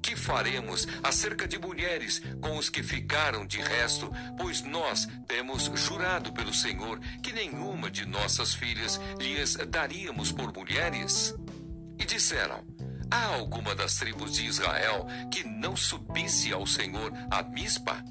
Que 0.00 0.16
faremos 0.16 0.86
acerca 1.02 1.48
de 1.48 1.58
mulheres 1.58 2.20
com 2.40 2.58
os 2.58 2.68
que 2.68 2.82
ficaram 2.82 3.46
de 3.46 3.58
resto? 3.58 4.10
Pois 4.36 4.62
nós 4.62 5.08
temos 5.26 5.70
jurado 5.74 6.32
pelo 6.32 6.52
Senhor 6.52 6.98
que 7.22 7.32
nenhuma 7.32 7.90
de 7.90 8.06
nossas 8.06 8.54
filhas 8.54 9.00
lhes 9.18 9.56
daríamos 9.68 10.30
por 10.30 10.52
mulheres. 10.52 11.34
E 11.98 12.04
disseram: 12.04 12.64
Há 13.10 13.26
alguma 13.26 13.74
das 13.74 13.96
tribos 13.96 14.34
de 14.34 14.46
Israel 14.46 15.06
que 15.30 15.44
não 15.44 15.76
subisse 15.76 16.52
ao 16.52 16.66
Senhor 16.66 17.12
a 17.30 17.42
Mispa? 17.42 18.02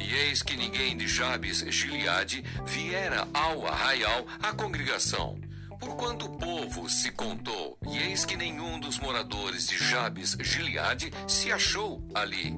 E 0.00 0.14
eis 0.14 0.42
que 0.42 0.56
ninguém 0.56 0.96
de 0.96 1.06
Jabes 1.06 1.58
Gileade 1.68 2.44
viera 2.64 3.26
ao 3.32 3.66
arraial 3.66 4.26
à 4.42 4.52
congregação. 4.52 5.38
Porquanto 5.78 6.26
o 6.26 6.38
povo 6.38 6.88
se 6.88 7.10
contou, 7.10 7.76
e 7.90 7.98
eis 7.98 8.24
que 8.24 8.36
nenhum 8.36 8.78
dos 8.78 8.98
moradores 8.98 9.66
de 9.66 9.76
Jabes 9.76 10.36
Gileade 10.40 11.10
se 11.26 11.50
achou 11.50 12.00
ali. 12.14 12.56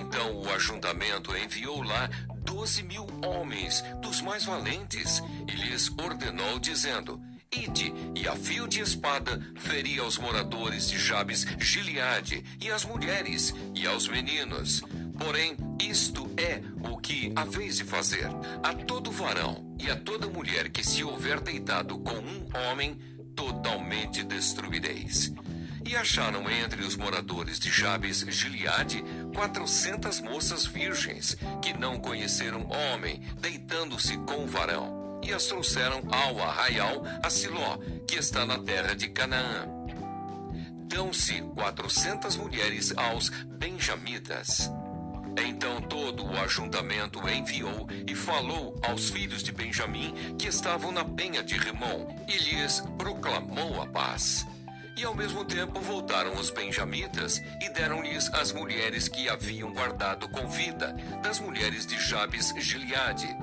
Então 0.00 0.36
o 0.36 0.50
ajuntamento 0.50 1.36
enviou 1.36 1.82
lá 1.82 2.08
doze 2.44 2.82
mil 2.82 3.06
homens, 3.24 3.82
dos 4.02 4.20
mais 4.20 4.44
valentes, 4.44 5.22
e 5.46 5.52
lhes 5.52 5.90
ordenou, 5.90 6.58
dizendo: 6.58 7.20
Ide, 7.52 7.92
e 8.14 8.28
a 8.28 8.36
fio 8.36 8.68
de 8.68 8.80
espada 8.80 9.40
feria 9.56 10.02
aos 10.02 10.18
moradores 10.18 10.88
de 10.88 10.98
Jabes 10.98 11.46
Gileade, 11.58 12.44
e 12.60 12.70
às 12.70 12.84
mulheres, 12.84 13.54
e 13.74 13.86
aos 13.86 14.08
meninos. 14.08 14.82
Porém, 15.20 15.54
isto 15.78 16.28
é 16.36 16.62
o 16.90 16.96
que 16.96 17.30
haveis 17.36 17.76
de 17.76 17.84
fazer. 17.84 18.26
A 18.62 18.72
todo 18.72 19.12
varão 19.12 19.76
e 19.78 19.90
a 19.90 19.96
toda 19.96 20.26
mulher 20.26 20.70
que 20.70 20.82
se 20.82 21.04
houver 21.04 21.40
deitado 21.40 21.98
com 21.98 22.14
um 22.14 22.48
homem, 22.56 22.98
totalmente 23.36 24.24
destruireis. 24.24 25.32
E 25.84 25.94
acharam 25.94 26.50
entre 26.50 26.82
os 26.82 26.96
moradores 26.96 27.58
de 27.58 27.70
Jabes 27.70 28.24
Gileade 28.28 29.04
quatrocentas 29.34 30.20
moças 30.20 30.64
virgens 30.66 31.36
que 31.62 31.72
não 31.78 31.98
conheceram 31.98 32.66
homem, 32.68 33.22
deitando-se 33.40 34.16
com 34.18 34.44
o 34.44 34.46
varão 34.46 35.20
e 35.22 35.32
as 35.32 35.44
trouxeram 35.46 36.02
ao 36.10 36.42
arraial 36.42 37.02
a 37.22 37.28
Siló, 37.28 37.78
que 38.06 38.16
está 38.16 38.46
na 38.46 38.58
terra 38.58 38.94
de 38.94 39.08
Canaã. 39.08 39.66
Dão-se 40.86 41.42
quatrocentas 41.54 42.36
mulheres 42.36 42.92
aos 42.96 43.28
benjamitas. 43.28 44.70
Então 45.36 45.80
todo 45.82 46.24
o 46.24 46.38
ajuntamento 46.38 47.28
enviou 47.28 47.86
e 48.06 48.14
falou 48.14 48.78
aos 48.82 49.10
filhos 49.10 49.42
de 49.42 49.52
Benjamim 49.52 50.14
que 50.38 50.48
estavam 50.48 50.90
na 50.92 51.04
penha 51.04 51.42
de 51.42 51.56
Rimon 51.56 52.06
e 52.28 52.36
lhes 52.38 52.82
proclamou 52.96 53.80
a 53.80 53.86
paz. 53.86 54.46
E 54.96 55.04
ao 55.04 55.14
mesmo 55.14 55.44
tempo 55.44 55.80
voltaram 55.80 56.34
os 56.34 56.50
benjamitas 56.50 57.38
e 57.62 57.70
deram-lhes 57.70 58.28
as 58.34 58.52
mulheres 58.52 59.08
que 59.08 59.30
haviam 59.30 59.72
guardado 59.72 60.28
com 60.28 60.46
vida, 60.46 60.94
das 61.22 61.40
mulheres 61.40 61.86
de 61.86 61.98
Jabes 61.98 62.52
Gileade 62.58 63.34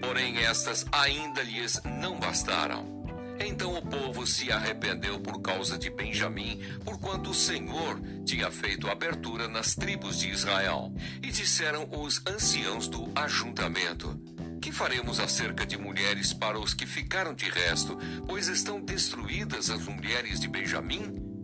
Porém, 0.00 0.38
estas 0.38 0.84
ainda 0.92 1.42
lhes 1.42 1.80
não 1.84 2.18
bastaram. 2.18 2.95
Então 3.38 3.74
o 3.74 3.82
povo 3.82 4.26
se 4.26 4.50
arrependeu 4.50 5.20
por 5.20 5.40
causa 5.40 5.78
de 5.78 5.90
Benjamim, 5.90 6.60
porquanto 6.84 7.30
o 7.30 7.34
Senhor 7.34 8.00
tinha 8.24 8.50
feito 8.50 8.88
abertura 8.88 9.48
nas 9.48 9.74
tribos 9.74 10.18
de 10.18 10.30
Israel. 10.30 10.92
E 11.22 11.30
disseram 11.30 11.88
os 11.92 12.22
anciãos 12.26 12.88
do 12.88 13.10
ajuntamento: 13.14 14.18
Que 14.60 14.72
faremos 14.72 15.20
acerca 15.20 15.66
de 15.66 15.76
mulheres 15.76 16.32
para 16.32 16.58
os 16.58 16.74
que 16.74 16.86
ficaram 16.86 17.34
de 17.34 17.48
resto, 17.50 17.98
pois 18.26 18.48
estão 18.48 18.80
destruídas 18.80 19.70
as 19.70 19.86
mulheres 19.86 20.40
de 20.40 20.48
Benjamim? 20.48 21.36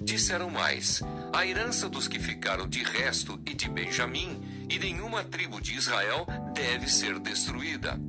Disseram 0.00 0.50
mais: 0.50 1.02
A 1.32 1.46
herança 1.46 1.88
dos 1.88 2.08
que 2.08 2.18
ficaram 2.18 2.66
de 2.66 2.82
resto 2.82 3.40
e 3.46 3.54
de 3.54 3.68
Benjamim 3.68 4.66
e 4.70 4.78
nenhuma 4.78 5.24
tribo 5.24 5.60
de 5.60 5.74
Israel 5.74 6.26
deve 6.54 6.88
ser 6.88 7.18
destruída. 7.18 8.00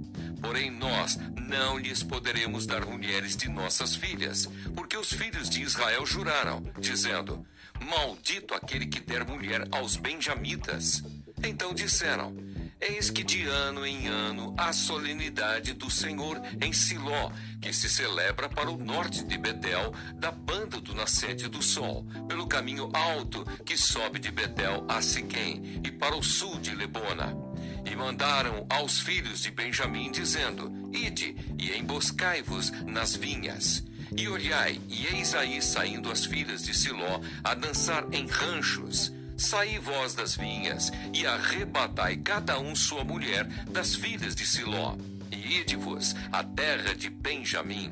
Porém, 0.41 0.71
nós 0.71 1.17
não 1.47 1.77
lhes 1.77 2.01
poderemos 2.01 2.65
dar 2.65 2.85
mulheres 2.85 3.37
de 3.37 3.47
nossas 3.47 3.95
filhas, 3.95 4.49
porque 4.75 4.97
os 4.97 5.13
filhos 5.13 5.49
de 5.49 5.61
Israel 5.61 6.05
juraram, 6.05 6.63
dizendo: 6.79 7.45
Maldito 7.79 8.53
aquele 8.53 8.87
que 8.87 8.99
der 8.99 9.25
mulher 9.25 9.67
aos 9.71 9.95
benjamitas. 9.95 11.03
Então 11.43 11.73
disseram: 11.73 12.35
Eis 12.79 13.11
que 13.11 13.23
de 13.23 13.43
ano 13.43 13.85
em 13.85 14.07
ano 14.07 14.55
a 14.57 14.73
solenidade 14.73 15.73
do 15.73 15.89
Senhor 15.89 16.41
em 16.59 16.73
Siló, 16.73 17.31
que 17.61 17.71
se 17.71 17.87
celebra 17.87 18.49
para 18.49 18.71
o 18.71 18.77
norte 18.77 19.23
de 19.23 19.37
Betel, 19.37 19.93
da 20.15 20.31
banda 20.31 20.81
do 20.81 20.95
nascente 20.95 21.47
do 21.47 21.61
sol, 21.61 22.05
pelo 22.27 22.47
caminho 22.47 22.89
alto 22.93 23.45
que 23.63 23.77
sobe 23.77 24.17
de 24.17 24.31
Betel 24.31 24.83
a 24.87 25.01
Siquém, 25.01 25.81
e 25.83 25.91
para 25.91 26.15
o 26.15 26.23
sul 26.23 26.59
de 26.59 26.73
Lebona. 26.73 27.50
E 27.85 27.95
mandaram 27.95 28.65
aos 28.69 28.99
filhos 28.99 29.41
de 29.41 29.51
Benjamim, 29.51 30.11
dizendo: 30.11 30.71
Ide 30.93 31.35
e 31.57 31.77
emboscai-vos 31.77 32.71
nas 32.85 33.15
vinhas. 33.15 33.83
E 34.15 34.27
olhai, 34.27 34.79
e 34.89 35.07
eis 35.07 35.33
aí 35.33 35.61
saindo 35.61 36.11
as 36.11 36.25
filhas 36.25 36.63
de 36.63 36.73
Siló 36.73 37.21
a 37.43 37.53
dançar 37.53 38.05
em 38.11 38.27
ranchos 38.27 39.11
Saí 39.41 39.79
vós 39.79 40.13
das 40.13 40.35
vinhas, 40.35 40.91
e 41.11 41.25
arrebatai 41.25 42.17
cada 42.17 42.59
um 42.59 42.75
sua 42.75 43.03
mulher 43.03 43.47
das 43.71 43.95
filhas 43.95 44.35
de 44.35 44.45
Siló, 44.45 44.95
e 45.31 45.57
ide-vos 45.57 46.15
à 46.31 46.43
terra 46.43 46.93
de 46.93 47.09
Benjamim. 47.09 47.91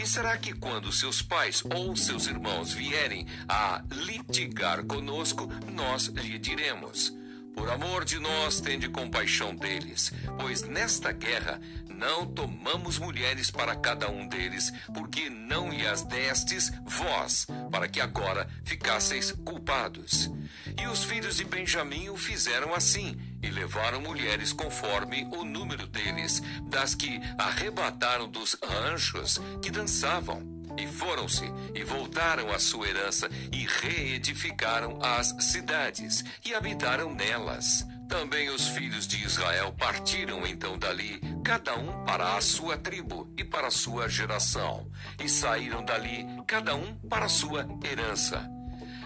E 0.00 0.06
será 0.06 0.36
que 0.36 0.52
quando 0.52 0.92
seus 0.92 1.20
pais 1.20 1.64
ou 1.74 1.96
seus 1.96 2.28
irmãos 2.28 2.72
vierem 2.72 3.26
a 3.48 3.82
litigar 3.90 4.84
conosco, 4.84 5.48
nós 5.72 6.06
lhe 6.06 6.38
diremos: 6.38 7.12
Por 7.58 7.70
amor 7.70 8.04
de 8.04 8.20
nós, 8.20 8.60
tende 8.60 8.88
compaixão 8.88 9.52
deles, 9.52 10.12
pois 10.38 10.62
nesta 10.62 11.10
guerra 11.10 11.60
não 11.88 12.24
tomamos 12.24 13.00
mulheres 13.00 13.50
para 13.50 13.74
cada 13.74 14.08
um 14.08 14.28
deles, 14.28 14.72
porque 14.94 15.28
não 15.28 15.68
lhes 15.68 16.02
destes 16.02 16.72
vós, 16.86 17.48
para 17.68 17.88
que 17.88 18.00
agora 18.00 18.48
ficasseis 18.64 19.32
culpados. 19.44 20.30
E 20.80 20.86
os 20.86 21.02
filhos 21.02 21.36
de 21.36 21.44
Benjamim 21.44 22.08
o 22.08 22.16
fizeram 22.16 22.72
assim, 22.72 23.18
e 23.42 23.50
levaram 23.50 24.00
mulheres 24.00 24.52
conforme 24.52 25.28
o 25.32 25.44
número 25.44 25.88
deles, 25.88 26.40
das 26.70 26.94
que 26.94 27.20
arrebataram 27.36 28.30
dos 28.30 28.56
ranchos 28.62 29.40
que 29.60 29.70
dançavam. 29.70 30.57
E 30.78 30.86
foram-se, 30.86 31.44
e 31.74 31.82
voltaram 31.82 32.52
à 32.52 32.58
sua 32.58 32.88
herança, 32.88 33.28
e 33.52 33.66
reedificaram 33.66 34.98
as 35.02 35.34
cidades, 35.40 36.24
e 36.44 36.54
habitaram 36.54 37.12
nelas. 37.12 37.84
Também 38.08 38.48
os 38.48 38.68
filhos 38.68 39.06
de 39.06 39.22
Israel 39.22 39.74
partiram 39.76 40.46
então 40.46 40.78
dali, 40.78 41.20
cada 41.44 41.76
um 41.76 42.04
para 42.04 42.36
a 42.36 42.40
sua 42.40 42.78
tribo 42.78 43.30
e 43.36 43.44
para 43.44 43.66
a 43.66 43.70
sua 43.70 44.08
geração, 44.08 44.90
e 45.22 45.28
saíram 45.28 45.84
dali, 45.84 46.24
cada 46.46 46.74
um 46.74 46.94
para 46.94 47.26
a 47.26 47.28
sua 47.28 47.66
herança. 47.84 48.48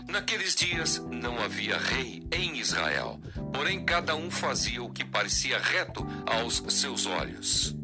Naqueles 0.08 0.54
dias 0.54 0.98
não 1.10 1.40
havia 1.40 1.78
rei 1.78 2.22
em 2.32 2.58
Israel, 2.58 3.20
porém 3.52 3.84
cada 3.84 4.14
um 4.14 4.30
fazia 4.30 4.82
o 4.82 4.92
que 4.92 5.04
parecia 5.04 5.58
reto 5.58 6.06
aos 6.26 6.62
seus 6.68 7.06
olhos. 7.06 7.74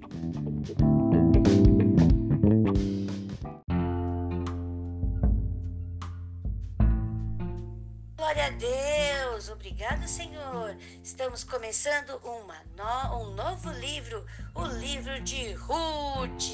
Estamos 11.02 11.44
começando 11.44 12.20
uma 12.24 12.56
no, 12.76 13.22
um 13.22 13.34
novo 13.34 13.70
livro, 13.70 14.24
o 14.54 14.64
livro 14.64 15.20
de 15.20 15.52
Ruth. 15.52 16.52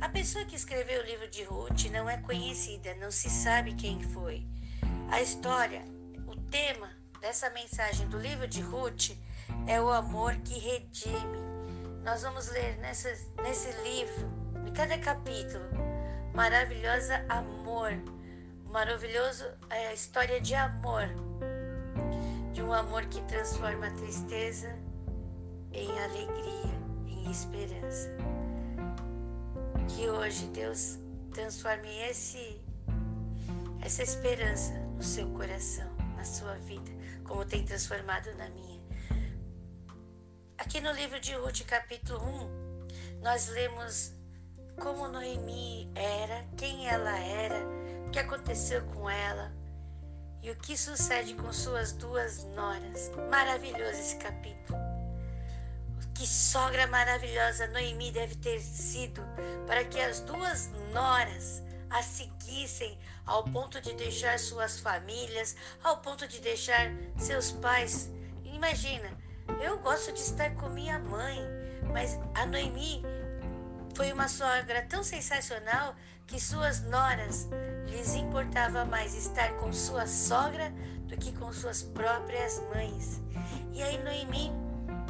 A 0.00 0.08
pessoa 0.08 0.44
que 0.44 0.56
escreveu 0.56 1.02
o 1.02 1.06
livro 1.06 1.28
de 1.28 1.44
Ruth 1.44 1.84
não 1.90 2.08
é 2.08 2.18
conhecida, 2.18 2.94
não 2.96 3.10
se 3.10 3.30
sabe 3.30 3.74
quem 3.74 4.02
foi. 4.02 4.46
A 5.10 5.20
história, 5.20 5.84
o 6.26 6.36
tema 6.50 6.90
dessa 7.20 7.50
mensagem 7.50 8.08
do 8.08 8.18
livro 8.18 8.46
de 8.46 8.60
Ruth 8.60 9.10
é 9.66 9.80
o 9.80 9.90
amor 9.90 10.34
que 10.36 10.58
redime. 10.58 11.38
Nós 12.02 12.22
vamos 12.22 12.48
ler 12.48 12.78
nessa, 12.78 13.08
nesse 13.42 13.70
livro, 13.82 14.30
em 14.66 14.72
cada 14.72 14.98
capítulo, 14.98 15.64
maravilhosa 16.34 17.24
amor 17.28 17.92
maravilhoso 18.72 19.44
é 19.68 19.92
história 19.92 20.40
de 20.40 20.54
amor, 20.54 21.06
de 22.52 22.62
um 22.62 22.72
amor 22.72 23.06
que 23.06 23.20
transforma 23.22 23.86
a 23.86 23.90
tristeza 23.92 24.78
em 25.72 25.90
alegria, 25.98 26.74
em 27.06 27.30
esperança. 27.30 28.10
Que 29.88 30.08
hoje 30.08 30.46
Deus 30.48 30.98
transforme 31.32 31.88
esse 32.08 32.60
essa 33.80 34.02
esperança 34.02 34.72
no 34.96 35.02
seu 35.02 35.28
coração, 35.30 35.90
na 36.16 36.24
sua 36.24 36.54
vida, 36.58 36.90
como 37.24 37.44
tem 37.44 37.64
transformado 37.64 38.32
na 38.36 38.48
minha. 38.50 38.80
Aqui 40.56 40.80
no 40.80 40.92
livro 40.92 41.18
de 41.18 41.34
Ruth, 41.34 41.62
capítulo 41.66 42.22
1, 42.22 43.20
nós 43.22 43.48
lemos 43.48 44.14
como 44.80 45.08
Noemi 45.08 45.90
era, 45.96 46.46
quem 46.56 46.86
ela 46.86 47.18
era, 47.18 47.60
que 48.12 48.20
aconteceu 48.20 48.84
com 48.84 49.10
ela 49.10 49.52
e 50.42 50.50
o 50.50 50.56
que 50.56 50.76
sucede 50.76 51.34
com 51.34 51.52
suas 51.52 51.92
duas 51.92 52.44
noras. 52.54 53.10
Maravilhoso 53.30 54.00
esse 54.00 54.16
capítulo. 54.16 54.78
Que 56.14 56.26
sogra 56.26 56.86
maravilhosa 56.86 57.66
Noemi 57.68 58.10
deve 58.10 58.34
ter 58.36 58.60
sido 58.60 59.22
para 59.66 59.84
que 59.84 60.00
as 60.00 60.20
duas 60.20 60.70
noras 60.92 61.62
a 61.90 62.02
seguissem 62.02 62.98
ao 63.26 63.44
ponto 63.44 63.80
de 63.80 63.94
deixar 63.94 64.38
suas 64.38 64.80
famílias, 64.80 65.54
ao 65.82 65.98
ponto 65.98 66.26
de 66.26 66.40
deixar 66.40 66.92
seus 67.16 67.52
pais. 67.52 68.10
Imagina, 68.44 69.10
eu 69.62 69.78
gosto 69.78 70.12
de 70.12 70.20
estar 70.20 70.54
com 70.54 70.68
minha 70.68 70.98
mãe, 70.98 71.38
mas 71.92 72.18
a 72.34 72.46
Noemi 72.46 73.02
foi 73.94 74.12
uma 74.12 74.28
sogra 74.28 74.82
tão 74.88 75.02
sensacional 75.02 75.94
que 76.32 76.40
suas 76.40 76.80
noras 76.84 77.46
lhes 77.86 78.14
importava 78.14 78.86
mais 78.86 79.14
estar 79.14 79.52
com 79.58 79.70
sua 79.70 80.06
sogra 80.06 80.72
do 81.06 81.14
que 81.14 81.30
com 81.30 81.52
suas 81.52 81.82
próprias 81.82 82.58
mães. 82.74 83.20
E 83.74 83.82
aí 83.82 84.02
Noemi 84.02 84.50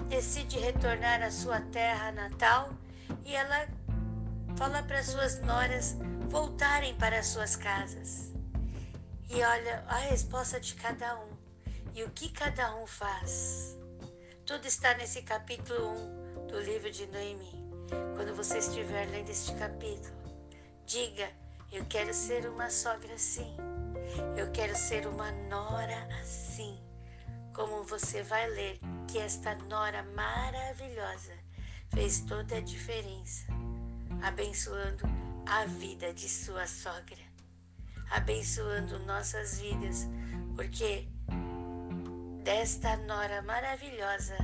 decide 0.09 0.59
retornar 0.59 1.23
à 1.23 1.31
sua 1.31 1.61
terra 1.61 2.11
natal 2.11 2.73
e 3.25 3.37
ela 3.37 3.69
fala 4.57 4.83
para 4.83 5.01
suas 5.05 5.41
noras 5.43 5.97
voltarem 6.29 6.93
para 6.97 7.23
suas 7.23 7.55
casas. 7.55 8.33
E 9.31 9.41
olha 9.45 9.85
a 9.87 9.99
resposta 9.99 10.59
de 10.59 10.75
cada 10.75 11.21
um 11.21 11.37
e 11.95 12.03
o 12.03 12.11
que 12.11 12.31
cada 12.31 12.75
um 12.75 12.85
faz. 12.85 13.79
Tudo 14.45 14.67
está 14.67 14.93
nesse 14.95 15.23
capítulo 15.23 15.93
1 16.43 16.47
do 16.49 16.61
livro 16.61 16.91
de 16.91 17.07
Noemi. 17.07 17.63
Quando 18.17 18.35
você 18.35 18.59
estiver 18.59 19.09
lendo 19.09 19.31
este 19.31 19.55
capítulo, 19.55 20.22
diga: 20.93 21.31
Eu 21.73 21.87
quero 21.87 22.13
ser 22.13 22.47
uma 22.47 22.69
sogra 22.69 23.15
assim. 23.15 23.57
Eu 24.37 24.53
quero 24.53 24.77
ser 24.77 25.07
uma 25.07 25.33
nora 25.49 26.07
assim. 26.21 26.79
Como 27.55 27.83
você 27.85 28.23
vai 28.23 28.47
ler 28.51 28.79
que 29.09 29.19
esta 29.19 29.55
nora 29.71 30.03
maravilhosa 30.15 31.33
fez 31.95 32.21
toda 32.21 32.57
a 32.57 32.61
diferença, 32.61 33.47
abençoando 34.23 35.05
a 35.47 35.65
vida 35.65 36.13
de 36.13 36.29
sua 36.29 36.67
sogra, 36.67 37.25
abençoando 38.11 38.99
nossas 39.01 39.61
vidas, 39.61 40.09
porque 40.55 41.09
desta 42.43 42.97
nora 42.99 43.41
maravilhosa 43.43 44.37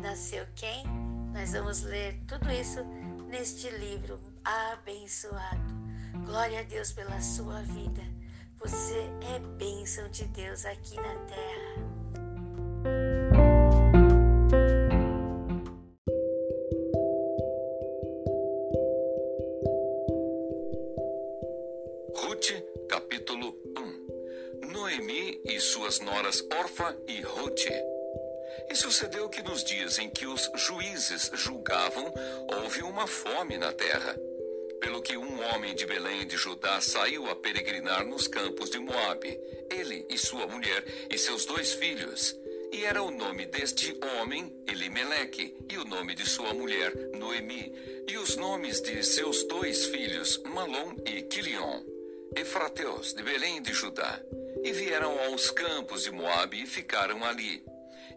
nasceu 0.00 0.46
quem? 0.54 0.84
Nós 1.32 1.52
vamos 1.52 1.82
ler 1.82 2.20
tudo 2.26 2.50
isso 2.50 2.80
neste 3.32 3.70
livro 3.70 4.20
abençoado. 4.44 5.72
Glória 6.26 6.60
a 6.60 6.62
Deus 6.62 6.92
pela 6.92 7.18
sua 7.22 7.62
vida. 7.62 8.02
Você 8.58 8.98
é 9.34 9.38
bênção 9.56 10.06
de 10.10 10.24
Deus 10.26 10.66
aqui 10.66 10.96
na 10.96 11.14
terra. 11.24 11.92
Capítulo 22.88 23.56
1 24.62 24.72
Noemi 24.72 25.40
e 25.44 25.58
suas 25.60 26.00
noras 26.00 26.44
Orfa 26.58 26.94
e 27.06 27.22
Ruth. 27.22 27.91
E 28.72 28.74
sucedeu 28.74 29.28
que 29.28 29.42
nos 29.42 29.62
dias 29.62 29.98
em 29.98 30.08
que 30.08 30.24
os 30.24 30.50
juízes 30.54 31.30
julgavam, 31.34 32.10
houve 32.56 32.82
uma 32.82 33.06
fome 33.06 33.58
na 33.58 33.70
terra 33.70 34.16
pelo 34.80 35.02
que 35.02 35.14
um 35.14 35.42
homem 35.44 35.74
de 35.74 35.84
Belém 35.84 36.26
de 36.26 36.38
Judá 36.38 36.80
saiu 36.80 37.30
a 37.30 37.36
peregrinar 37.36 38.02
nos 38.06 38.26
campos 38.26 38.70
de 38.70 38.78
Moabe, 38.78 39.38
ele 39.70 40.06
e 40.08 40.16
sua 40.16 40.46
mulher 40.46 40.82
e 41.10 41.18
seus 41.18 41.44
dois 41.44 41.74
filhos. 41.74 42.34
E 42.72 42.82
era 42.86 43.02
o 43.02 43.10
nome 43.10 43.44
deste 43.44 43.94
homem 44.18 44.50
Elimeleque, 44.66 45.54
e 45.70 45.76
o 45.76 45.84
nome 45.84 46.14
de 46.14 46.26
sua 46.26 46.54
mulher 46.54 46.94
Noemi, 47.12 47.70
e 48.08 48.16
os 48.16 48.36
nomes 48.36 48.80
de 48.80 49.04
seus 49.04 49.44
dois 49.44 49.84
filhos 49.84 50.38
Malom 50.46 50.96
e 51.04 51.20
Quilion, 51.20 51.82
efrateus 52.34 53.12
de 53.12 53.22
Belém 53.22 53.60
de 53.60 53.74
Judá. 53.74 54.18
E 54.64 54.72
vieram 54.72 55.20
aos 55.26 55.50
campos 55.50 56.04
de 56.04 56.10
Moabe 56.10 56.62
e 56.62 56.66
ficaram 56.66 57.22
ali. 57.22 57.62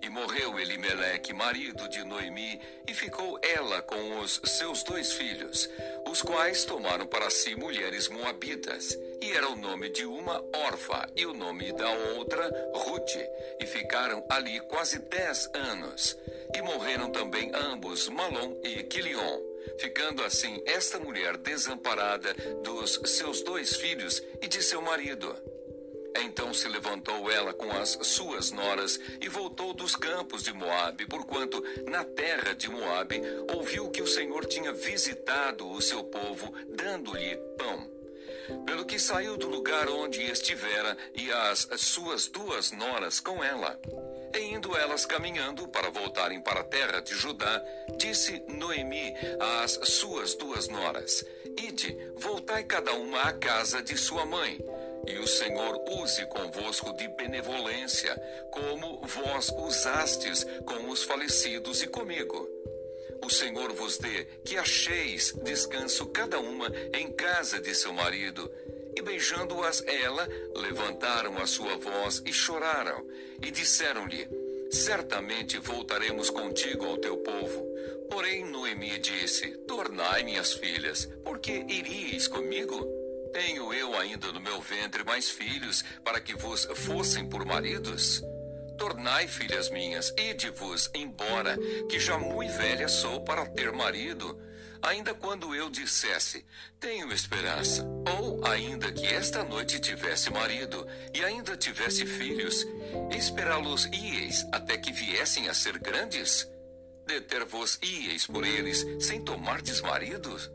E 0.05 0.09
morreu 0.09 0.59
Elimeleque, 0.59 1.33
marido 1.33 1.89
de 1.89 2.03
Noemi, 2.03 2.61
e 2.87 2.93
ficou 2.93 3.39
ela 3.41 3.81
com 3.81 4.19
os 4.19 4.39
seus 4.45 4.83
dois 4.83 5.13
filhos, 5.13 5.67
os 6.07 6.21
quais 6.21 6.63
tomaram 6.63 7.07
para 7.07 7.27
si 7.31 7.55
mulheres 7.55 8.07
moabitas. 8.07 8.95
E 9.19 9.31
era 9.31 9.49
o 9.49 9.55
nome 9.55 9.89
de 9.89 10.05
uma 10.05 10.45
Orfa 10.67 11.09
e 11.15 11.25
o 11.25 11.33
nome 11.33 11.73
da 11.73 11.89
outra 11.89 12.47
Ruth. 12.75 13.15
E 13.59 13.65
ficaram 13.65 14.23
ali 14.29 14.59
quase 14.67 14.99
dez 14.99 15.49
anos. 15.55 16.15
E 16.53 16.61
morreram 16.61 17.09
também 17.09 17.51
ambos, 17.55 18.07
Malom 18.07 18.61
e 18.63 18.83
Quilion. 18.83 19.39
Ficando 19.79 20.23
assim 20.23 20.61
esta 20.67 20.99
mulher 20.99 21.35
desamparada 21.35 22.31
dos 22.63 23.01
seus 23.05 23.41
dois 23.41 23.75
filhos 23.75 24.21
e 24.39 24.47
de 24.47 24.61
seu 24.61 24.83
marido. 24.83 25.35
Então 26.17 26.53
se 26.53 26.67
levantou 26.67 27.29
ela 27.29 27.53
com 27.53 27.69
as 27.71 27.97
suas 28.01 28.51
noras 28.51 28.99
e 29.19 29.27
voltou 29.27 29.73
dos 29.73 29.95
campos 29.95 30.43
de 30.43 30.53
Moabe, 30.53 31.05
porquanto 31.05 31.61
na 31.87 32.03
terra 32.03 32.53
de 32.53 32.69
Moabe 32.69 33.21
ouviu 33.53 33.89
que 33.89 34.01
o 34.01 34.07
Senhor 34.07 34.45
tinha 34.45 34.71
visitado 34.71 35.69
o 35.69 35.81
seu 35.81 36.03
povo, 36.03 36.53
dando-lhe 36.69 37.35
pão. 37.57 37.95
Pelo 38.65 38.85
que 38.85 38.99
saiu 38.99 39.37
do 39.37 39.49
lugar 39.49 39.89
onde 39.89 40.21
estivera 40.21 40.95
e 41.13 41.31
as 41.31 41.67
suas 41.77 42.27
duas 42.27 42.71
noras 42.71 43.19
com 43.19 43.43
ela. 43.43 43.79
E 44.33 44.53
indo 44.53 44.75
elas 44.75 45.05
caminhando 45.05 45.67
para 45.67 45.89
voltarem 45.89 46.41
para 46.41 46.59
a 46.59 46.63
terra 46.63 46.99
de 47.01 47.15
Judá, 47.15 47.63
disse 47.97 48.43
Noemi 48.47 49.13
às 49.63 49.79
suas 49.89 50.35
duas 50.35 50.67
noras: 50.67 51.25
Ide, 51.57 51.97
voltai 52.17 52.63
cada 52.63 52.93
uma 52.93 53.21
à 53.21 53.33
casa 53.33 53.81
de 53.81 53.97
sua 53.97 54.25
mãe 54.25 54.59
e 55.07 55.17
o 55.17 55.27
Senhor 55.27 55.83
use 56.01 56.25
convosco 56.27 56.93
de 56.93 57.07
benevolência, 57.09 58.15
como 58.51 59.01
vós 59.05 59.49
usastes 59.49 60.45
com 60.65 60.89
os 60.89 61.03
falecidos 61.03 61.81
e 61.83 61.87
comigo. 61.87 62.49
O 63.23 63.29
Senhor 63.29 63.73
vos 63.73 63.97
dê 63.97 64.25
que 64.43 64.57
acheis 64.57 65.33
descanso 65.43 66.05
cada 66.07 66.39
uma 66.39 66.71
em 66.93 67.11
casa 67.11 67.59
de 67.59 67.73
seu 67.73 67.93
marido. 67.93 68.51
E 68.95 69.01
beijando-as 69.01 69.83
ela, 69.85 70.27
levantaram 70.55 71.37
a 71.37 71.45
sua 71.45 71.75
voz 71.75 72.21
e 72.25 72.31
choraram, 72.31 73.05
e 73.41 73.51
disseram-lhe: 73.51 74.27
Certamente 74.71 75.57
voltaremos 75.57 76.29
contigo 76.29 76.85
ao 76.85 76.97
teu 76.97 77.17
povo. 77.17 77.65
Porém, 78.09 78.45
Noemi 78.45 78.97
disse: 78.99 79.57
Tornai, 79.67 80.23
minhas 80.23 80.53
filhas, 80.53 81.09
porque 81.23 81.65
iríeis 81.67 82.27
comigo? 82.27 83.04
Tenho 83.35 83.73
eu 83.73 83.93
ainda 83.97 84.31
no 84.31 84.39
meu 84.39 84.61
ventre 84.61 85.03
mais 85.03 85.29
filhos, 85.29 85.83
para 86.05 86.21
que 86.21 86.33
vos 86.33 86.63
fossem 86.73 87.27
por 87.27 87.43
maridos? 87.43 88.23
Tornai, 88.77 89.27
filhas 89.27 89.69
minhas, 89.69 90.13
ide-vos 90.17 90.89
embora, 90.95 91.57
que 91.89 91.99
já 91.99 92.17
muito 92.17 92.53
velha 92.53 92.87
sou 92.87 93.25
para 93.25 93.45
ter 93.47 93.73
marido. 93.73 94.39
Ainda 94.81 95.13
quando 95.13 95.53
eu 95.53 95.69
dissesse, 95.69 96.45
tenho 96.79 97.11
esperança, 97.11 97.85
ou 98.17 98.41
ainda 98.45 98.89
que 98.93 99.05
esta 99.05 99.43
noite 99.43 99.81
tivesse 99.81 100.29
marido, 100.29 100.87
e 101.13 101.21
ainda 101.21 101.57
tivesse 101.57 102.05
filhos, 102.05 102.65
esperá-los 103.17 103.83
ieis 103.87 104.47
até 104.53 104.77
que 104.77 104.93
viessem 104.93 105.49
a 105.49 105.53
ser 105.53 105.77
grandes? 105.77 106.49
Deter-vos 107.05 107.79
ieis 107.83 108.25
por 108.25 108.45
eles, 108.45 108.85
sem 109.05 109.21
tomardes 109.21 109.81
maridos? 109.81 110.49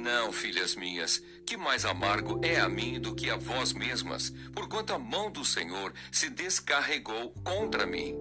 Não, 0.00 0.32
filhas 0.32 0.74
minhas, 0.74 1.22
que 1.50 1.56
mais 1.56 1.84
amargo 1.84 2.38
é 2.44 2.60
a 2.60 2.68
mim 2.68 3.00
do 3.00 3.12
que 3.12 3.28
a 3.28 3.36
vós 3.36 3.72
mesmas, 3.72 4.32
porquanto 4.54 4.92
a 4.92 4.98
mão 5.00 5.32
do 5.32 5.44
Senhor 5.44 5.92
se 6.12 6.30
descarregou 6.30 7.34
contra 7.42 7.84
mim. 7.84 8.16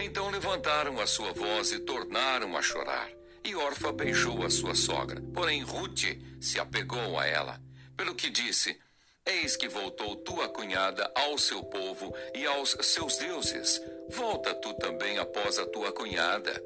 Então 0.00 0.30
levantaram 0.30 1.00
a 1.00 1.06
sua 1.08 1.32
voz 1.32 1.72
e 1.72 1.80
tornaram 1.80 2.56
a 2.56 2.62
chorar. 2.62 3.10
E 3.42 3.56
Orfa 3.56 3.90
beijou 3.90 4.46
a 4.46 4.50
sua 4.50 4.72
sogra, 4.72 5.20
porém 5.34 5.64
Ruth 5.64 6.04
se 6.40 6.60
apegou 6.60 7.18
a 7.18 7.26
ela, 7.26 7.60
pelo 7.96 8.14
que 8.14 8.30
disse: 8.30 8.78
Eis 9.26 9.56
que 9.56 9.66
voltou 9.66 10.14
tua 10.14 10.48
cunhada 10.48 11.10
ao 11.12 11.36
seu 11.36 11.60
povo 11.64 12.14
e 12.36 12.46
aos 12.46 12.76
seus 12.82 13.16
deuses. 13.16 13.82
Volta 14.10 14.54
tu 14.54 14.72
também 14.74 15.18
após 15.18 15.58
a 15.58 15.66
tua 15.66 15.90
cunhada. 15.90 16.62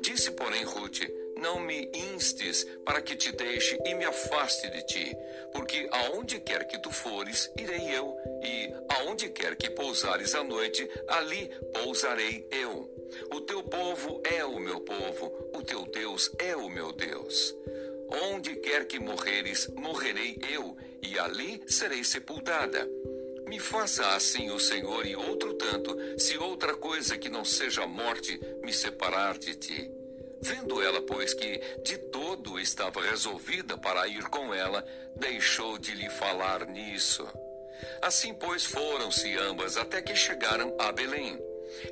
Disse, 0.00 0.30
porém, 0.30 0.64
Ruth: 0.64 1.02
não 1.38 1.60
me 1.60 1.90
instes 1.94 2.64
para 2.84 3.00
que 3.00 3.16
te 3.16 3.32
deixe 3.32 3.78
e 3.84 3.94
me 3.94 4.04
afaste 4.04 4.68
de 4.70 4.82
ti, 4.86 5.16
porque 5.52 5.88
aonde 5.90 6.40
quer 6.40 6.66
que 6.66 6.78
tu 6.78 6.90
fores, 6.90 7.50
irei 7.56 7.94
eu, 7.94 8.16
e 8.42 8.74
aonde 8.88 9.28
quer 9.30 9.56
que 9.56 9.70
pousares 9.70 10.34
a 10.34 10.42
noite, 10.42 10.88
ali 11.08 11.50
pousarei 11.72 12.46
eu. 12.50 12.90
O 13.32 13.40
teu 13.40 13.62
povo 13.62 14.20
é 14.24 14.44
o 14.44 14.58
meu 14.58 14.80
povo, 14.80 15.50
o 15.54 15.62
teu 15.62 15.86
Deus 15.86 16.30
é 16.38 16.54
o 16.56 16.68
meu 16.68 16.92
Deus. 16.92 17.54
Onde 18.32 18.56
quer 18.56 18.86
que 18.86 18.98
morreres, 18.98 19.68
morrerei 19.68 20.38
eu, 20.50 20.76
e 21.02 21.18
ali 21.18 21.62
serei 21.66 22.02
sepultada. 22.02 22.88
Me 23.46 23.58
faça 23.58 24.06
assim 24.08 24.50
o 24.50 24.58
Senhor 24.58 25.06
e 25.06 25.16
outro 25.16 25.54
tanto, 25.54 25.96
se 26.18 26.36
outra 26.36 26.74
coisa 26.74 27.16
que 27.16 27.30
não 27.30 27.44
seja 27.44 27.84
a 27.84 27.86
morte 27.86 28.38
me 28.62 28.72
separar 28.72 29.38
de 29.38 29.54
ti. 29.54 29.97
Vendo 30.40 30.82
ela, 30.82 31.00
pois, 31.02 31.34
que 31.34 31.60
de 31.82 31.98
todo 31.98 32.58
estava 32.58 33.02
resolvida 33.02 33.76
para 33.76 34.06
ir 34.06 34.24
com 34.28 34.54
ela, 34.54 34.84
deixou 35.16 35.78
de 35.78 35.94
lhe 35.94 36.08
falar 36.10 36.66
nisso. 36.66 37.26
Assim, 38.02 38.34
pois, 38.34 38.64
foram-se 38.64 39.36
ambas 39.38 39.76
até 39.76 40.00
que 40.00 40.14
chegaram 40.14 40.74
a 40.78 40.92
Belém. 40.92 41.38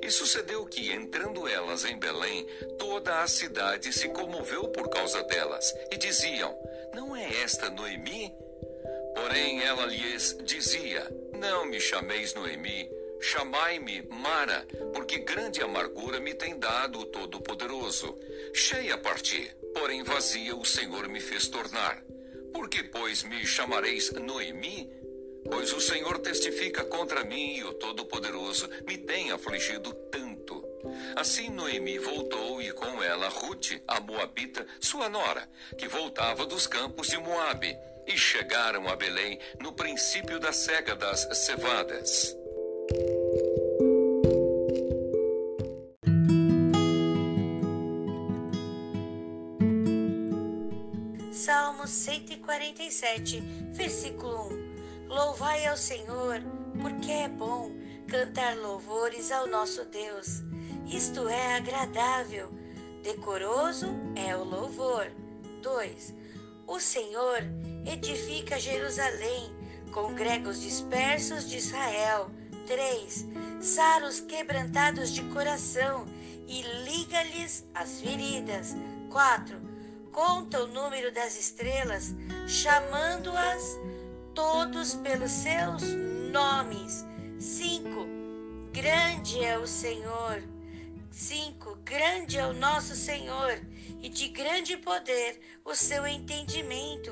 E 0.01 0.11
sucedeu 0.11 0.65
que, 0.65 0.91
entrando 0.91 1.47
elas 1.47 1.85
em 1.85 1.99
Belém, 1.99 2.47
toda 2.79 3.21
a 3.21 3.29
cidade 3.29 3.93
se 3.93 4.09
comoveu 4.09 4.69
por 4.69 4.89
causa 4.89 5.23
delas, 5.25 5.75
e 5.91 5.97
diziam: 5.97 6.57
Não 6.95 7.15
é 7.15 7.43
esta 7.43 7.69
Noemi? 7.69 8.33
Porém, 9.15 9.63
ela 9.63 9.85
lhes 9.87 10.37
dizia: 10.45 11.07
Não 11.35 11.67
me 11.67 11.79
chameis 11.79 12.35
Noemi, 12.35 12.89
Chamai-me 13.21 14.03
Mara, 14.11 14.67
porque 14.93 15.19
grande 15.19 15.63
amargura 15.63 16.21
me 16.21 16.35
tem 16.35 16.59
dado 16.59 17.01
o 17.01 17.07
Todo-Poderoso. 17.07 18.19
Cheia 18.53 18.99
parti, 18.99 19.51
porém 19.75 20.03
vazia 20.03 20.55
o 20.55 20.65
Senhor 20.65 21.09
me 21.09 21.21
fez 21.21 21.49
tornar. 21.49 22.03
Por 22.53 22.69
que, 22.69 22.83
pois, 22.85 23.23
me 23.23 23.45
chamareis 23.47 24.11
Noemi? 24.13 24.91
Pois 25.51 25.73
o 25.73 25.81
Senhor 25.81 26.19
testifica 26.19 26.85
contra 26.85 27.25
mim 27.25 27.57
e 27.57 27.65
o 27.65 27.73
Todo-Poderoso 27.75 28.69
me 28.87 28.99
tem 28.99 29.31
afligido 29.31 29.93
tanto. 30.11 30.65
Assim 31.15 31.51
Noemi 31.51 31.99
voltou 31.99 32.61
e 32.61 32.73
com 32.73 33.03
ela 33.03 33.29
Ruth, 33.29 33.81
a 33.87 34.01
Moabita, 34.01 34.67
sua 34.81 35.09
nora, 35.09 35.49
que 35.77 35.89
voltava 35.89 36.47
dos 36.47 36.67
campos 36.67 37.09
de 37.09 37.19
Moabe, 37.19 37.77
e 38.07 38.17
chegaram 38.17 38.89
a 38.89 38.97
Belém 38.97 39.39
no 39.61 39.73
princípio 39.73 40.39
da 40.39 40.53
cega 40.53 40.95
das 40.95 41.29
cevadas. 41.39 42.37
Salmo 51.33 51.87
147, 51.87 53.41
versículo 53.73 54.49
1. 54.49 55.07
Louvai 55.09 55.67
ao 55.67 55.77
Senhor, 55.77 56.43
porque 56.81 57.13
é 57.13 57.29
bom 57.29 57.71
cantar 58.09 58.57
louvores 58.57 59.31
ao 59.31 59.47
nosso 59.47 59.85
Deus. 59.85 60.43
Isto 60.87 61.29
é 61.29 61.57
agradável, 61.57 62.51
decoroso 63.03 63.87
é 64.17 64.37
o 64.37 64.43
louvor. 64.43 65.07
2. 65.63 66.15
O 66.67 66.81
Senhor 66.81 67.39
edifica 67.85 68.59
Jerusalém, 68.59 69.55
congrega 69.93 70.49
os 70.49 70.61
dispersos 70.61 71.49
de 71.49 71.59
Israel. 71.59 72.31
3. 72.67 73.27
Sara 73.61 74.07
os 74.07 74.21
quebrantados 74.21 75.11
de 75.11 75.23
coração 75.33 76.07
e 76.47 76.63
liga-lhes 76.85 77.65
as 77.75 78.01
feridas. 78.01 78.75
4 79.11 79.77
conta 80.17 80.65
o 80.65 80.67
número 80.67 81.13
das 81.13 81.39
estrelas, 81.39 82.15
chamando-as 82.49 83.79
todos 84.35 84.95
pelos 84.95 85.31
seus 85.31 85.83
nomes. 86.33 87.05
5. 87.39 88.07
Grande 88.73 89.45
é 89.45 89.59
o 89.59 89.67
Senhor. 89.67 90.43
5. 91.11 91.77
Grande 91.85 92.39
é 92.39 92.47
o 92.47 92.55
nosso 92.55 92.97
Senhor, 92.97 93.61
e 94.01 94.09
de 94.09 94.29
grande 94.29 94.79
poder 94.79 95.39
o 95.63 95.75
seu 95.75 96.07
entendimento 96.07 97.11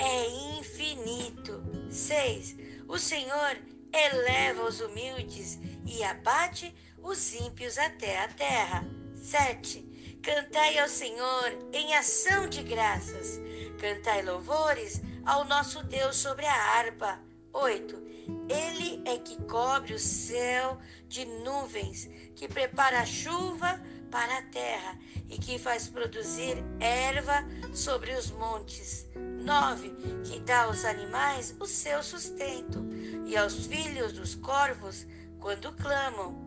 é 0.00 0.58
infinito. 0.58 1.62
6. 1.88 2.56
O 2.88 2.98
Senhor 2.98 3.56
eleva 3.92 4.64
os 4.64 4.80
humildes 4.80 5.58
e 5.84 6.02
abate 6.02 6.74
os 7.02 7.34
ímpios 7.34 7.78
até 7.78 8.20
a 8.20 8.28
terra. 8.28 8.86
7. 9.14 10.18
Cantai 10.22 10.78
ao 10.78 10.88
Senhor 10.88 11.68
em 11.72 11.94
ação 11.94 12.48
de 12.48 12.62
graças. 12.62 13.40
Cantai 13.78 14.22
louvores 14.22 15.02
ao 15.26 15.44
nosso 15.44 15.82
Deus 15.84 16.16
sobre 16.16 16.46
a 16.46 16.54
harpa. 16.54 17.20
8. 17.52 18.02
Ele 18.48 19.02
é 19.04 19.18
que 19.18 19.36
cobre 19.44 19.94
o 19.94 19.98
céu 19.98 20.78
de 21.08 21.24
nuvens, 21.24 22.08
que 22.34 22.48
prepara 22.48 23.00
a 23.00 23.06
chuva 23.06 23.80
para 24.10 24.38
a 24.38 24.42
terra 24.42 24.98
e 25.28 25.38
que 25.38 25.58
faz 25.58 25.88
produzir 25.88 26.56
erva 26.78 27.44
sobre 27.74 28.12
os 28.12 28.30
montes. 28.30 29.06
9. 29.42 29.90
Que 30.24 30.40
dá 30.40 30.64
aos 30.64 30.84
animais 30.84 31.54
o 31.58 31.66
seu 31.66 32.02
sustento 32.02 32.84
e 33.26 33.36
aos 33.36 33.66
filhos 33.66 34.12
dos 34.12 34.34
corvos 34.34 35.06
quando 35.40 35.72
clamam. 35.72 36.40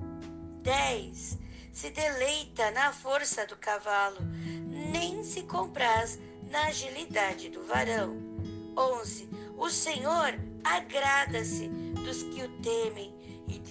10 0.61 1.45
se 1.75 1.89
deleita 1.89 2.71
na 2.71 2.93
força 2.93 3.45
do 3.45 3.57
cavalo, 3.57 4.17
nem 4.93 5.25
se 5.25 5.43
compraz 5.43 6.17
na 6.49 6.67
agilidade 6.67 7.49
do 7.49 7.65
varão. 7.65 8.15
11. 8.77 9.29
O 9.57 9.69
Senhor 9.69 10.39
agrada-se 10.63 11.67
dos 12.03 12.23
que 12.23 12.43
o 12.43 12.49
temem 12.61 13.13
e, 13.49 13.61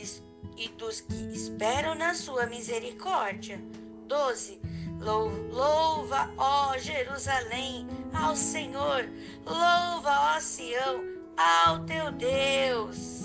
e 0.57 0.69
dos 0.69 1.01
que 1.01 1.15
esperam 1.33 1.95
na 1.95 2.13
sua 2.13 2.45
misericórdia. 2.45 3.59
12. 4.07 4.61
Louva, 5.00 6.30
ó 6.37 6.78
Jerusalém, 6.78 7.87
ao 8.12 8.35
Senhor, 8.35 9.09
louva, 9.44 10.37
ó 10.37 10.40
Sião, 10.40 11.02
ao 11.37 11.80
teu 11.80 12.11
Deus. 12.12 13.24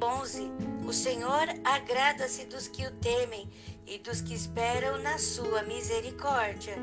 11. 0.00 0.50
O 0.86 0.92
Senhor 0.92 1.48
agrada-se 1.64 2.44
dos 2.44 2.68
que 2.68 2.86
o 2.86 2.90
temem 2.92 3.48
e 3.86 3.98
dos 3.98 4.20
que 4.20 4.34
esperam 4.34 4.98
na 4.98 5.18
sua 5.18 5.62
misericórdia. 5.62 6.76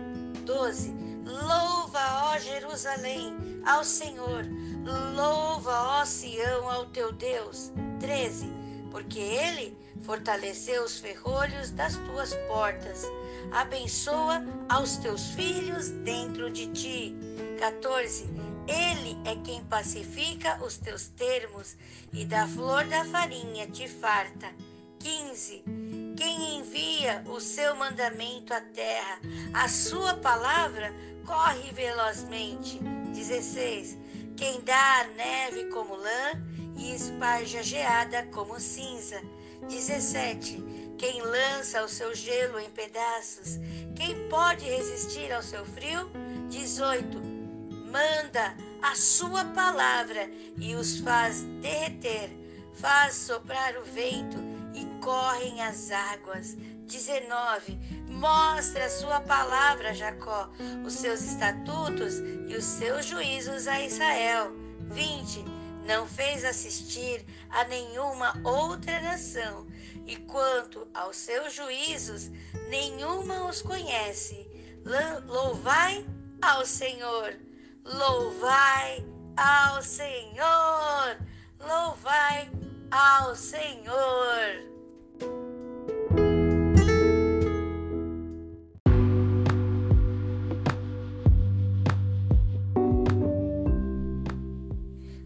12. 0.45 0.93
Louva, 1.25 2.33
ó 2.33 2.39
Jerusalém, 2.39 3.33
ao 3.65 3.83
Senhor. 3.83 4.45
Louva, 5.15 5.99
ó 5.99 6.05
Sião, 6.05 6.69
ao 6.69 6.87
teu 6.87 7.11
Deus. 7.13 7.71
13. 7.99 8.51
Porque 8.91 9.19
ele 9.19 9.77
fortaleceu 10.01 10.83
os 10.83 10.99
ferrolhos 10.99 11.71
das 11.71 11.95
tuas 11.97 12.33
portas. 12.47 13.05
Abençoa 13.51 14.43
aos 14.69 14.97
teus 14.97 15.27
filhos 15.31 15.89
dentro 15.89 16.49
de 16.49 16.67
ti. 16.67 17.15
14 17.59 18.53
ele 18.67 19.17
é 19.25 19.35
quem 19.43 19.63
pacifica 19.65 20.63
os 20.63 20.77
teus 20.77 21.07
termos 21.09 21.75
e 22.13 22.23
da 22.23 22.47
flor 22.47 22.85
da 22.85 23.03
farinha 23.05 23.67
te 23.67 23.87
farta. 23.87 24.47
15. 24.99 25.63
Quem 26.15 26.59
envia 26.59 27.23
o 27.27 27.41
seu 27.41 27.75
mandamento 27.75 28.53
à 28.53 28.61
terra, 28.61 29.19
a 29.53 29.67
sua 29.67 30.13
palavra 30.13 30.93
corre 31.25 31.71
velozmente. 31.73 32.79
16. 33.13 33.97
Quem 34.37 34.61
dá 34.61 35.01
a 35.01 35.07
neve 35.07 35.65
como 35.65 35.95
lã 35.95 36.41
e 36.77 36.95
esparge 36.95 37.57
a 37.57 37.61
geada 37.61 38.25
como 38.27 38.59
cinza. 38.61 39.21
17. 39.67 40.72
Quem 40.97 41.21
lança 41.21 41.83
o 41.83 41.89
seu 41.89 42.15
gelo 42.15 42.59
em 42.59 42.69
pedaços, 42.69 43.59
quem 43.95 44.27
pode 44.29 44.65
resistir 44.65 45.31
ao 45.31 45.41
seu 45.41 45.65
frio? 45.65 46.09
18 46.49 47.33
manda 47.93 48.57
a 48.81 48.95
sua 48.95 49.45
palavra 49.45 50.27
e 50.57 50.73
os 50.73 50.99
faz 50.99 51.43
derreter, 51.61 52.31
faz 52.73 53.13
soprar 53.13 53.77
o 53.77 53.83
vento 53.83 54.37
e 54.73 54.83
correm 54.99 55.61
as 55.61 55.91
águas. 55.91 56.55
19. 56.87 57.79
Mostra 58.09 58.85
a 58.85 58.89
sua 58.89 59.21
palavra, 59.21 59.93
Jacó, 59.93 60.49
os 60.83 60.93
seus 60.93 61.21
estatutos 61.21 62.17
e 62.47 62.55
os 62.55 62.63
seus 62.63 63.05
juízos 63.05 63.67
a 63.67 63.79
Israel. 63.79 64.51
20. 64.89 65.45
Não 65.85 66.07
fez 66.07 66.43
assistir 66.43 67.23
a 67.49 67.63
nenhuma 67.65 68.33
outra 68.43 68.99
nação, 69.01 69.67
e 70.05 70.15
quanto 70.17 70.87
aos 70.93 71.15
seus 71.15 71.53
juízos, 71.53 72.29
nenhuma 72.69 73.47
os 73.47 73.61
conhece. 73.61 74.47
Louvai 75.25 76.05
ao 76.41 76.65
Senhor 76.65 77.37
Louvai 77.85 79.05
ao 79.35 79.81
Senhor! 79.81 81.17
Louvai 81.59 82.49
ao 82.89 83.35
Senhor! 83.35 83.91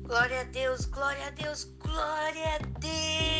Glória 0.03 0.41
a 0.41 0.43
Deus, 0.45 0.85
glória 0.85 1.27
a 1.27 1.29
Deus, 1.29 1.63
glória 1.79 2.55
a 2.55 2.79
Deus! 2.79 3.36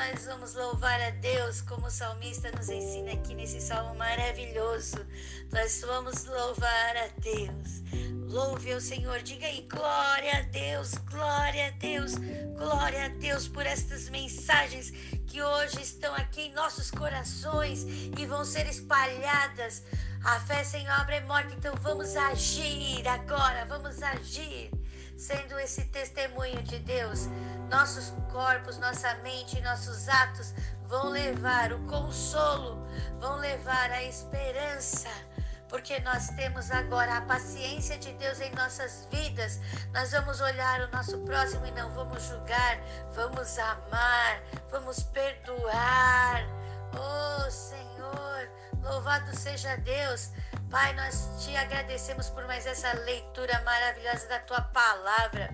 Nós 0.00 0.24
vamos 0.24 0.54
louvar 0.54 0.98
a 0.98 1.10
Deus 1.10 1.60
como 1.60 1.86
o 1.86 1.90
salmista 1.90 2.50
nos 2.52 2.70
ensina 2.70 3.12
aqui 3.12 3.34
nesse 3.34 3.60
salmo 3.60 3.94
maravilhoso. 3.96 4.96
Nós 5.52 5.82
vamos 5.86 6.24
louvar 6.24 6.96
a 6.96 7.08
Deus. 7.20 7.82
Louve 8.26 8.72
ao 8.72 8.80
Senhor, 8.80 9.20
diga 9.20 9.46
aí 9.46 9.68
glória 9.70 10.38
a 10.38 10.42
Deus, 10.44 10.94
glória 10.94 11.66
a 11.66 11.70
Deus, 11.72 12.14
glória 12.56 13.04
a 13.04 13.08
Deus 13.08 13.46
por 13.46 13.66
estas 13.66 14.08
mensagens 14.08 14.90
que 15.26 15.42
hoje 15.42 15.82
estão 15.82 16.14
aqui 16.14 16.44
em 16.46 16.54
nossos 16.54 16.90
corações 16.90 17.84
e 18.18 18.24
vão 18.24 18.42
ser 18.42 18.66
espalhadas. 18.68 19.82
A 20.24 20.40
fé 20.40 20.64
sem 20.64 20.90
obra 20.92 21.16
é 21.16 21.20
morte, 21.20 21.54
então 21.54 21.74
vamos 21.82 22.16
agir 22.16 23.06
agora, 23.06 23.66
vamos 23.66 24.02
agir 24.02 24.70
sendo 25.20 25.58
esse 25.58 25.84
testemunho 25.86 26.62
de 26.62 26.78
Deus. 26.78 27.28
Nossos 27.68 28.12
corpos, 28.32 28.78
nossa 28.78 29.14
mente, 29.16 29.60
nossos 29.60 30.08
atos 30.08 30.54
vão 30.88 31.10
levar 31.10 31.72
o 31.72 31.78
consolo, 31.86 32.84
vão 33.20 33.36
levar 33.36 33.90
a 33.90 34.02
esperança 34.02 35.08
porque 35.68 36.00
nós 36.00 36.28
temos 36.30 36.68
agora 36.72 37.18
a 37.18 37.20
paciência 37.20 37.96
de 37.96 38.12
Deus 38.14 38.40
em 38.40 38.50
nossas 38.56 39.06
vidas. 39.08 39.60
Nós 39.94 40.10
vamos 40.10 40.40
olhar 40.40 40.80
o 40.80 40.90
nosso 40.90 41.16
próximo 41.20 41.64
e 41.64 41.70
não 41.70 41.88
vamos 41.92 42.24
julgar, 42.24 42.80
vamos 43.14 43.56
amar, 43.56 44.42
vamos 44.68 45.04
perdoar. 45.04 46.44
Oh 46.92 47.48
Senhor, 47.48 48.50
louvado 48.82 49.34
seja 49.36 49.76
Deus. 49.76 50.32
Pai, 50.70 50.92
nós 50.94 51.28
te 51.44 51.56
agradecemos 51.56 52.30
por 52.30 52.46
mais 52.46 52.64
essa 52.64 52.92
leitura 52.92 53.60
maravilhosa 53.62 54.28
da 54.28 54.38
tua 54.38 54.60
palavra. 54.60 55.50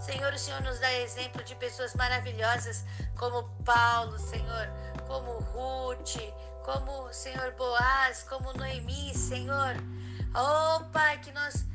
Senhor, 0.00 0.32
o 0.32 0.38
Senhor 0.38 0.62
nos 0.62 0.80
dá 0.80 0.90
exemplo 1.00 1.44
de 1.44 1.54
pessoas 1.56 1.94
maravilhosas 1.94 2.82
como 3.18 3.42
Paulo, 3.62 4.18
Senhor, 4.18 4.68
como 5.06 5.32
Ruth, 5.32 6.16
como 6.64 7.12
Senhor 7.12 7.52
Boaz, 7.52 8.22
como 8.22 8.54
Noemi, 8.54 9.14
Senhor. 9.14 9.76
Oh, 10.34 10.82
Pai, 10.86 11.18
que 11.18 11.30
nós 11.32 11.66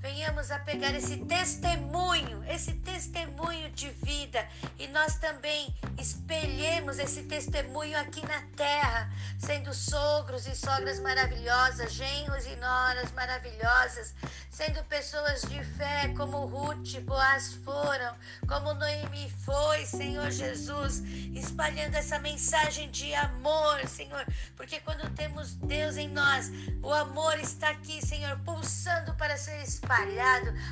venhamos 0.00 0.50
a 0.50 0.58
pegar 0.58 0.94
esse 0.94 1.18
testemunho, 1.18 2.42
esse 2.48 2.72
testemunho 2.72 3.70
de 3.70 3.90
vida. 3.90 4.46
E 4.78 4.88
nós 4.88 5.16
também 5.16 5.74
espelhemos 5.98 6.98
esse 6.98 7.24
testemunho 7.24 7.98
aqui 7.98 8.24
na 8.26 8.40
terra, 8.56 9.10
sendo 9.38 9.74
sogros 9.74 10.46
e 10.46 10.56
sogras 10.56 10.98
maravilhosas, 11.00 11.92
genros 11.92 12.46
e 12.46 12.56
noras 12.56 13.12
maravilhosas, 13.12 14.14
sendo 14.50 14.82
pessoas 14.84 15.42
de 15.42 15.62
fé 15.62 16.12
como 16.16 16.46
Ruth, 16.46 16.98
Boaz 17.02 17.54
foram, 17.64 18.16
como 18.48 18.72
Noemi 18.74 19.30
foi, 19.44 19.84
Senhor 19.84 20.30
Jesus, 20.30 21.00
espalhando 21.34 21.94
essa 21.94 22.18
mensagem 22.18 22.90
de 22.90 23.14
amor, 23.14 23.86
Senhor, 23.86 24.24
porque 24.56 24.80
quando 24.80 25.08
temos 25.14 25.54
Deus 25.54 25.96
em 25.96 26.08
nós, 26.08 26.50
o 26.82 26.92
amor 26.92 27.38
está 27.38 27.68
aqui, 27.68 28.04
Senhor, 28.04 28.38
pulsando 28.40 29.14
para 29.14 29.36
ser 29.36 29.62
espalhado 29.62 29.89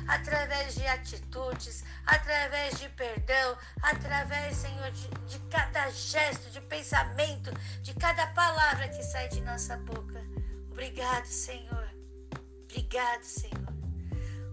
através 0.07 0.75
de 0.75 0.85
atitudes, 0.87 1.83
através 2.05 2.79
de 2.79 2.89
perdão, 2.89 3.57
através, 3.81 4.57
Senhor, 4.57 4.91
de, 4.91 5.07
de 5.27 5.39
cada 5.49 5.89
gesto, 5.89 6.49
de 6.51 6.61
pensamento, 6.61 7.51
de 7.81 7.93
cada 7.95 8.27
palavra 8.27 8.87
que 8.87 9.03
sai 9.03 9.27
de 9.29 9.41
nossa 9.41 9.77
boca. 9.77 10.23
Obrigado, 10.71 11.25
Senhor. 11.25 11.89
Obrigado, 12.63 13.23
Senhor. 13.23 13.73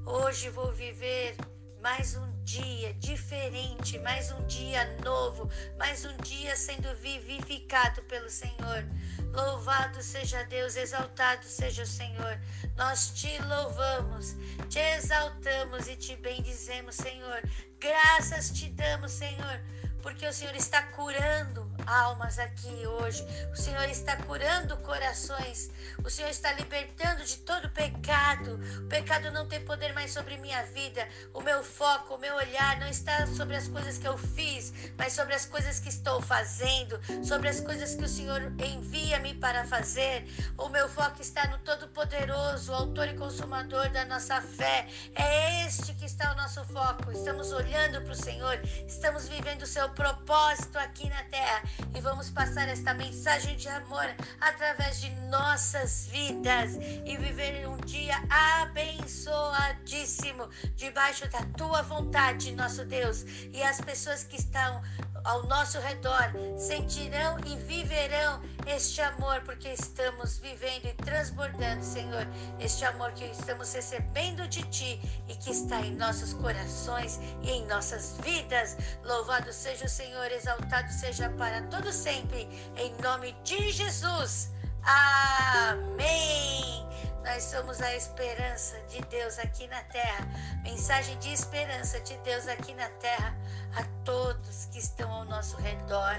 Hoje 0.05 0.51
vou 0.51 0.73
viver 0.73 1.37
mais 1.81 2.17
um 2.17 2.36
dia 2.47 2.95
diferente, 2.95 3.99
mais 3.99 4.31
um 4.31 4.47
dia 4.47 4.85
novo, 5.05 5.51
mais 5.77 6.05
um 6.05 6.17
dia 6.19 6.55
sendo 6.55 6.95
vivificado 6.95 8.01
pelo 8.03 8.31
Senhor. 8.31 8.87
Louvado 9.33 10.01
seja 10.01 10.45
Deus, 10.45 10.77
exaltado 10.77 11.45
seja 11.45 11.83
o 11.83 11.87
Senhor. 11.87 12.39
Nós 12.77 13.11
te 13.11 13.37
louvamos, 13.43 14.37
te 14.71 14.79
exaltamos 14.79 15.89
e 15.89 15.97
te 15.97 16.15
bendizemos, 16.15 16.95
Senhor. 16.95 17.43
Graças 17.81 18.51
te 18.51 18.71
damos, 18.71 19.11
Senhor, 19.11 19.61
porque 20.01 20.25
o 20.25 20.33
Senhor 20.33 20.55
está 20.55 20.85
curando 20.85 21.69
almas 21.85 22.39
aqui 22.39 22.87
hoje. 22.87 23.27
O 23.53 23.57
Senhor 23.57 23.89
está 23.89 24.17
curando 24.19 24.77
corações. 24.79 25.69
O 26.05 26.09
Senhor 26.09 26.31
está 26.31 26.53
libertando 26.53 27.25
de 27.25 27.39
todo 27.39 27.69
pecado. 27.71 27.86
O 28.07 28.87
pecado 28.89 29.33
não 29.33 29.49
tem 29.49 29.61
poder 29.65 29.93
mais 29.93 30.13
sobre 30.13 30.37
minha 30.37 30.63
vida. 30.67 31.09
O 31.35 31.41
meu 31.41 31.65
foco, 31.65 32.15
o 32.15 32.19
meu 32.19 32.37
olhar 32.37 32.79
não 32.79 32.87
está 32.87 33.27
sobre 33.27 33.57
as 33.57 33.67
coisas 33.67 33.99
que 33.99 34.07
eu 34.07 34.17
fiz, 34.17 34.73
mas 34.97 35.13
sobre 35.13 35.35
as 35.35 35.45
coisas 35.45 35.81
que 35.81 35.89
estou 35.89 36.23
fazendo, 36.23 37.01
sobre 37.25 37.49
as 37.49 37.59
coisas 37.59 37.97
que 37.97 38.05
o 38.05 38.09
Senhor 38.09 38.53
envia-me 38.65 39.35
para 39.35 39.65
fazer. 39.65 40.25
O 40.57 40.69
meu 40.69 40.89
foco 40.89 41.21
está 41.21 41.49
no 41.49 41.59
Todo-Poderoso, 41.59 42.73
autor 42.73 43.09
e 43.09 43.15
consumador 43.15 43.91
da 43.91 44.05
nossa 44.05 44.41
fé. 44.41 44.87
É 45.17 45.67
este 45.67 45.93
que 45.95 46.05
está 46.05 46.31
o 46.33 46.37
nosso 46.37 46.65
foco. 46.67 47.11
Estamos 47.11 47.51
olhando 47.51 48.01
para 48.03 48.13
o 48.13 48.17
Senhor, 48.17 48.61
estamos 48.87 49.27
vivendo 49.27 49.63
o 49.63 49.67
seu 49.67 49.89
propósito 49.91 50.79
aqui 50.79 51.09
na 51.09 51.25
terra 51.25 51.63
e 51.93 52.01
vamos 52.01 52.31
passar 52.31 52.69
esta 52.69 52.95
mensagem 52.95 53.57
de 53.57 53.69
amor 53.69 54.07
através 54.41 55.01
de 55.01 55.11
nossas 55.29 56.07
vidas 56.07 56.77
e 57.05 57.17
viver 57.17 57.67
um 57.67 57.77
dia 57.97 58.23
abençoadíssimo 58.63 60.49
debaixo 60.75 61.27
da 61.31 61.43
tua 61.57 61.81
vontade, 61.83 62.53
nosso 62.53 62.85
Deus. 62.85 63.25
E 63.53 63.63
as 63.63 63.81
pessoas 63.81 64.23
que 64.23 64.37
estão 64.37 64.83
ao 65.25 65.47
nosso 65.47 65.81
redor 65.81 66.31
sentirão 66.59 67.39
e 67.47 67.57
viverão 67.57 68.43
este 68.67 69.01
amor, 69.01 69.41
porque 69.43 69.71
estamos 69.71 70.39
vivendo 70.39 70.85
e 70.85 70.93
transbordando, 70.93 71.83
Senhor, 71.83 72.27
este 72.61 72.85
amor 72.85 73.13
que 73.13 73.25
estamos 73.25 73.73
recebendo 73.73 74.47
de 74.47 74.63
Ti 74.65 75.01
e 75.29 75.35
que 75.37 75.51
está 75.51 75.81
em 75.81 75.97
nossos 75.97 76.35
corações 76.35 77.19
e 77.43 77.51
em 77.51 77.67
nossas 77.67 78.19
vidas. 78.23 78.77
Louvado 79.05 79.51
seja 79.53 79.87
o 79.87 79.89
Senhor, 79.89 80.31
exaltado 80.31 80.93
seja 80.93 81.31
para 81.31 81.63
todo 81.63 81.91
sempre, 81.91 82.47
em 82.77 82.95
nome 83.03 83.35
de 83.43 83.73
Jesus. 83.73 84.53
Amém. 84.85 86.87
Nós 87.27 87.43
somos 87.43 87.83
a 87.83 87.93
esperança 87.97 88.81
de 88.89 89.01
Deus 89.07 89.37
aqui 89.41 89.67
na 89.67 89.83
terra. 89.83 90.25
Mensagem 90.63 91.19
de 91.19 91.33
esperança 91.33 91.99
de 92.01 92.17
Deus 92.19 92.47
aqui 92.47 92.73
na 92.73 92.89
terra 92.89 93.37
a 93.75 93.83
todos 94.05 94.67
que 94.67 94.79
estão 94.79 95.11
ao 95.11 95.25
nosso 95.25 95.57
redor 95.57 96.17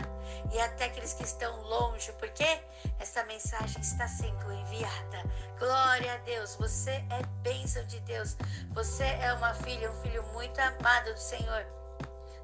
e 0.51 0.59
até 0.59 0.85
aqueles 0.85 1.13
que 1.13 1.23
estão 1.23 1.61
longe, 1.61 2.11
porque 2.19 2.59
essa 2.99 3.23
mensagem 3.23 3.81
está 3.81 4.05
sendo 4.05 4.51
enviada. 4.51 5.23
Glória 5.57 6.13
a 6.13 6.17
Deus, 6.17 6.55
você 6.55 6.91
é 6.91 7.23
bênção 7.41 7.85
de 7.85 8.01
Deus. 8.01 8.35
Você 8.73 9.05
é 9.05 9.31
uma 9.31 9.53
filha, 9.53 9.89
um 9.89 10.01
filho 10.01 10.23
muito 10.33 10.59
amado 10.59 11.13
do 11.13 11.19
Senhor. 11.19 11.65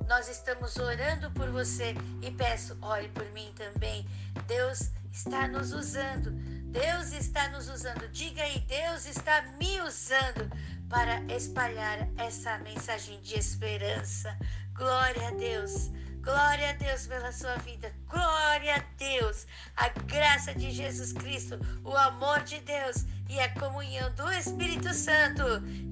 Nós 0.08 0.30
estamos 0.30 0.78
orando 0.78 1.30
por 1.32 1.50
você 1.50 1.94
e 2.22 2.32
peço, 2.32 2.78
ore 2.82 3.10
por 3.10 3.26
mim 3.32 3.54
também. 3.58 4.08
Deus 4.48 4.90
está 5.12 5.50
nos 5.50 5.74
usando 5.74 6.63
Deus 6.74 7.14
está 7.14 7.48
nos 7.50 7.70
usando. 7.70 8.10
Diga 8.10 8.42
aí, 8.42 8.60
Deus 8.62 9.06
está 9.06 9.44
me 9.60 9.80
usando 9.82 10.50
para 10.90 11.22
espalhar 11.32 12.10
essa 12.18 12.58
mensagem 12.60 13.22
de 13.22 13.38
esperança. 13.38 14.36
Glória 14.74 15.28
a 15.28 15.32
Deus. 15.32 15.92
Glória 16.24 16.72
a 16.72 16.74
Deus 16.74 17.06
pela 17.06 17.32
sua 17.32 17.58
vida. 17.58 17.94
Glória 18.08 18.78
a 18.78 18.84
Deus. 18.98 19.46
A 19.76 19.90
graça 19.90 20.56
de 20.56 20.72
Jesus 20.72 21.14
Cristo, 21.14 21.60
o 21.84 21.96
amor 21.96 22.42
de 22.42 22.60
Deus 22.62 23.06
e 23.30 23.40
a 23.40 23.54
comunhão 23.60 24.12
do 24.16 24.32
Espírito 24.32 24.92
Santo 24.96 25.44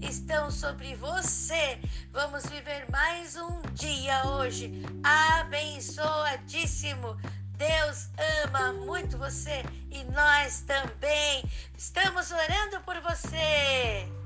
estão 0.02 0.50
sobre 0.50 0.96
você. 0.96 1.80
Vamos 2.12 2.48
viver 2.48 2.90
mais 2.90 3.36
um 3.36 3.62
dia 3.74 4.26
hoje 4.26 4.82
abençoadíssimo 5.04 7.20
Deus 7.62 8.10
ama 8.44 8.74
muito 8.74 9.20
você 9.20 9.64
e 9.92 10.04
nós 10.06 10.62
também. 10.62 11.44
Estamos 11.78 12.32
orando 12.32 12.82
por 12.82 13.00
você. 13.02 14.21